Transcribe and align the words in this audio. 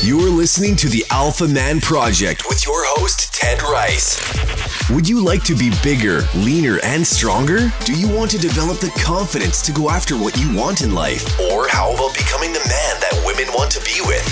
You're 0.00 0.30
listening 0.30 0.76
to 0.76 0.88
the 0.88 1.04
Alpha 1.10 1.48
Man 1.48 1.80
Project 1.80 2.44
with 2.48 2.64
your 2.64 2.84
host, 2.84 3.34
Ted 3.34 3.60
Rice. 3.62 4.20
Would 4.90 5.08
you 5.08 5.24
like 5.24 5.42
to 5.42 5.56
be 5.56 5.72
bigger, 5.82 6.22
leaner, 6.36 6.78
and 6.84 7.04
stronger? 7.04 7.72
Do 7.84 7.98
you 7.98 8.08
want 8.08 8.30
to 8.30 8.38
develop 8.38 8.78
the 8.78 8.90
confidence 9.02 9.60
to 9.62 9.72
go 9.72 9.90
after 9.90 10.16
what 10.16 10.38
you 10.38 10.54
want 10.56 10.82
in 10.82 10.94
life? 10.94 11.38
Or 11.40 11.66
how 11.68 11.92
about 11.92 12.14
becoming 12.14 12.52
the 12.52 12.60
man 12.60 13.00
that 13.00 13.22
women 13.26 13.52
want 13.52 13.72
to 13.72 13.80
be 13.80 14.00
with? 14.06 14.24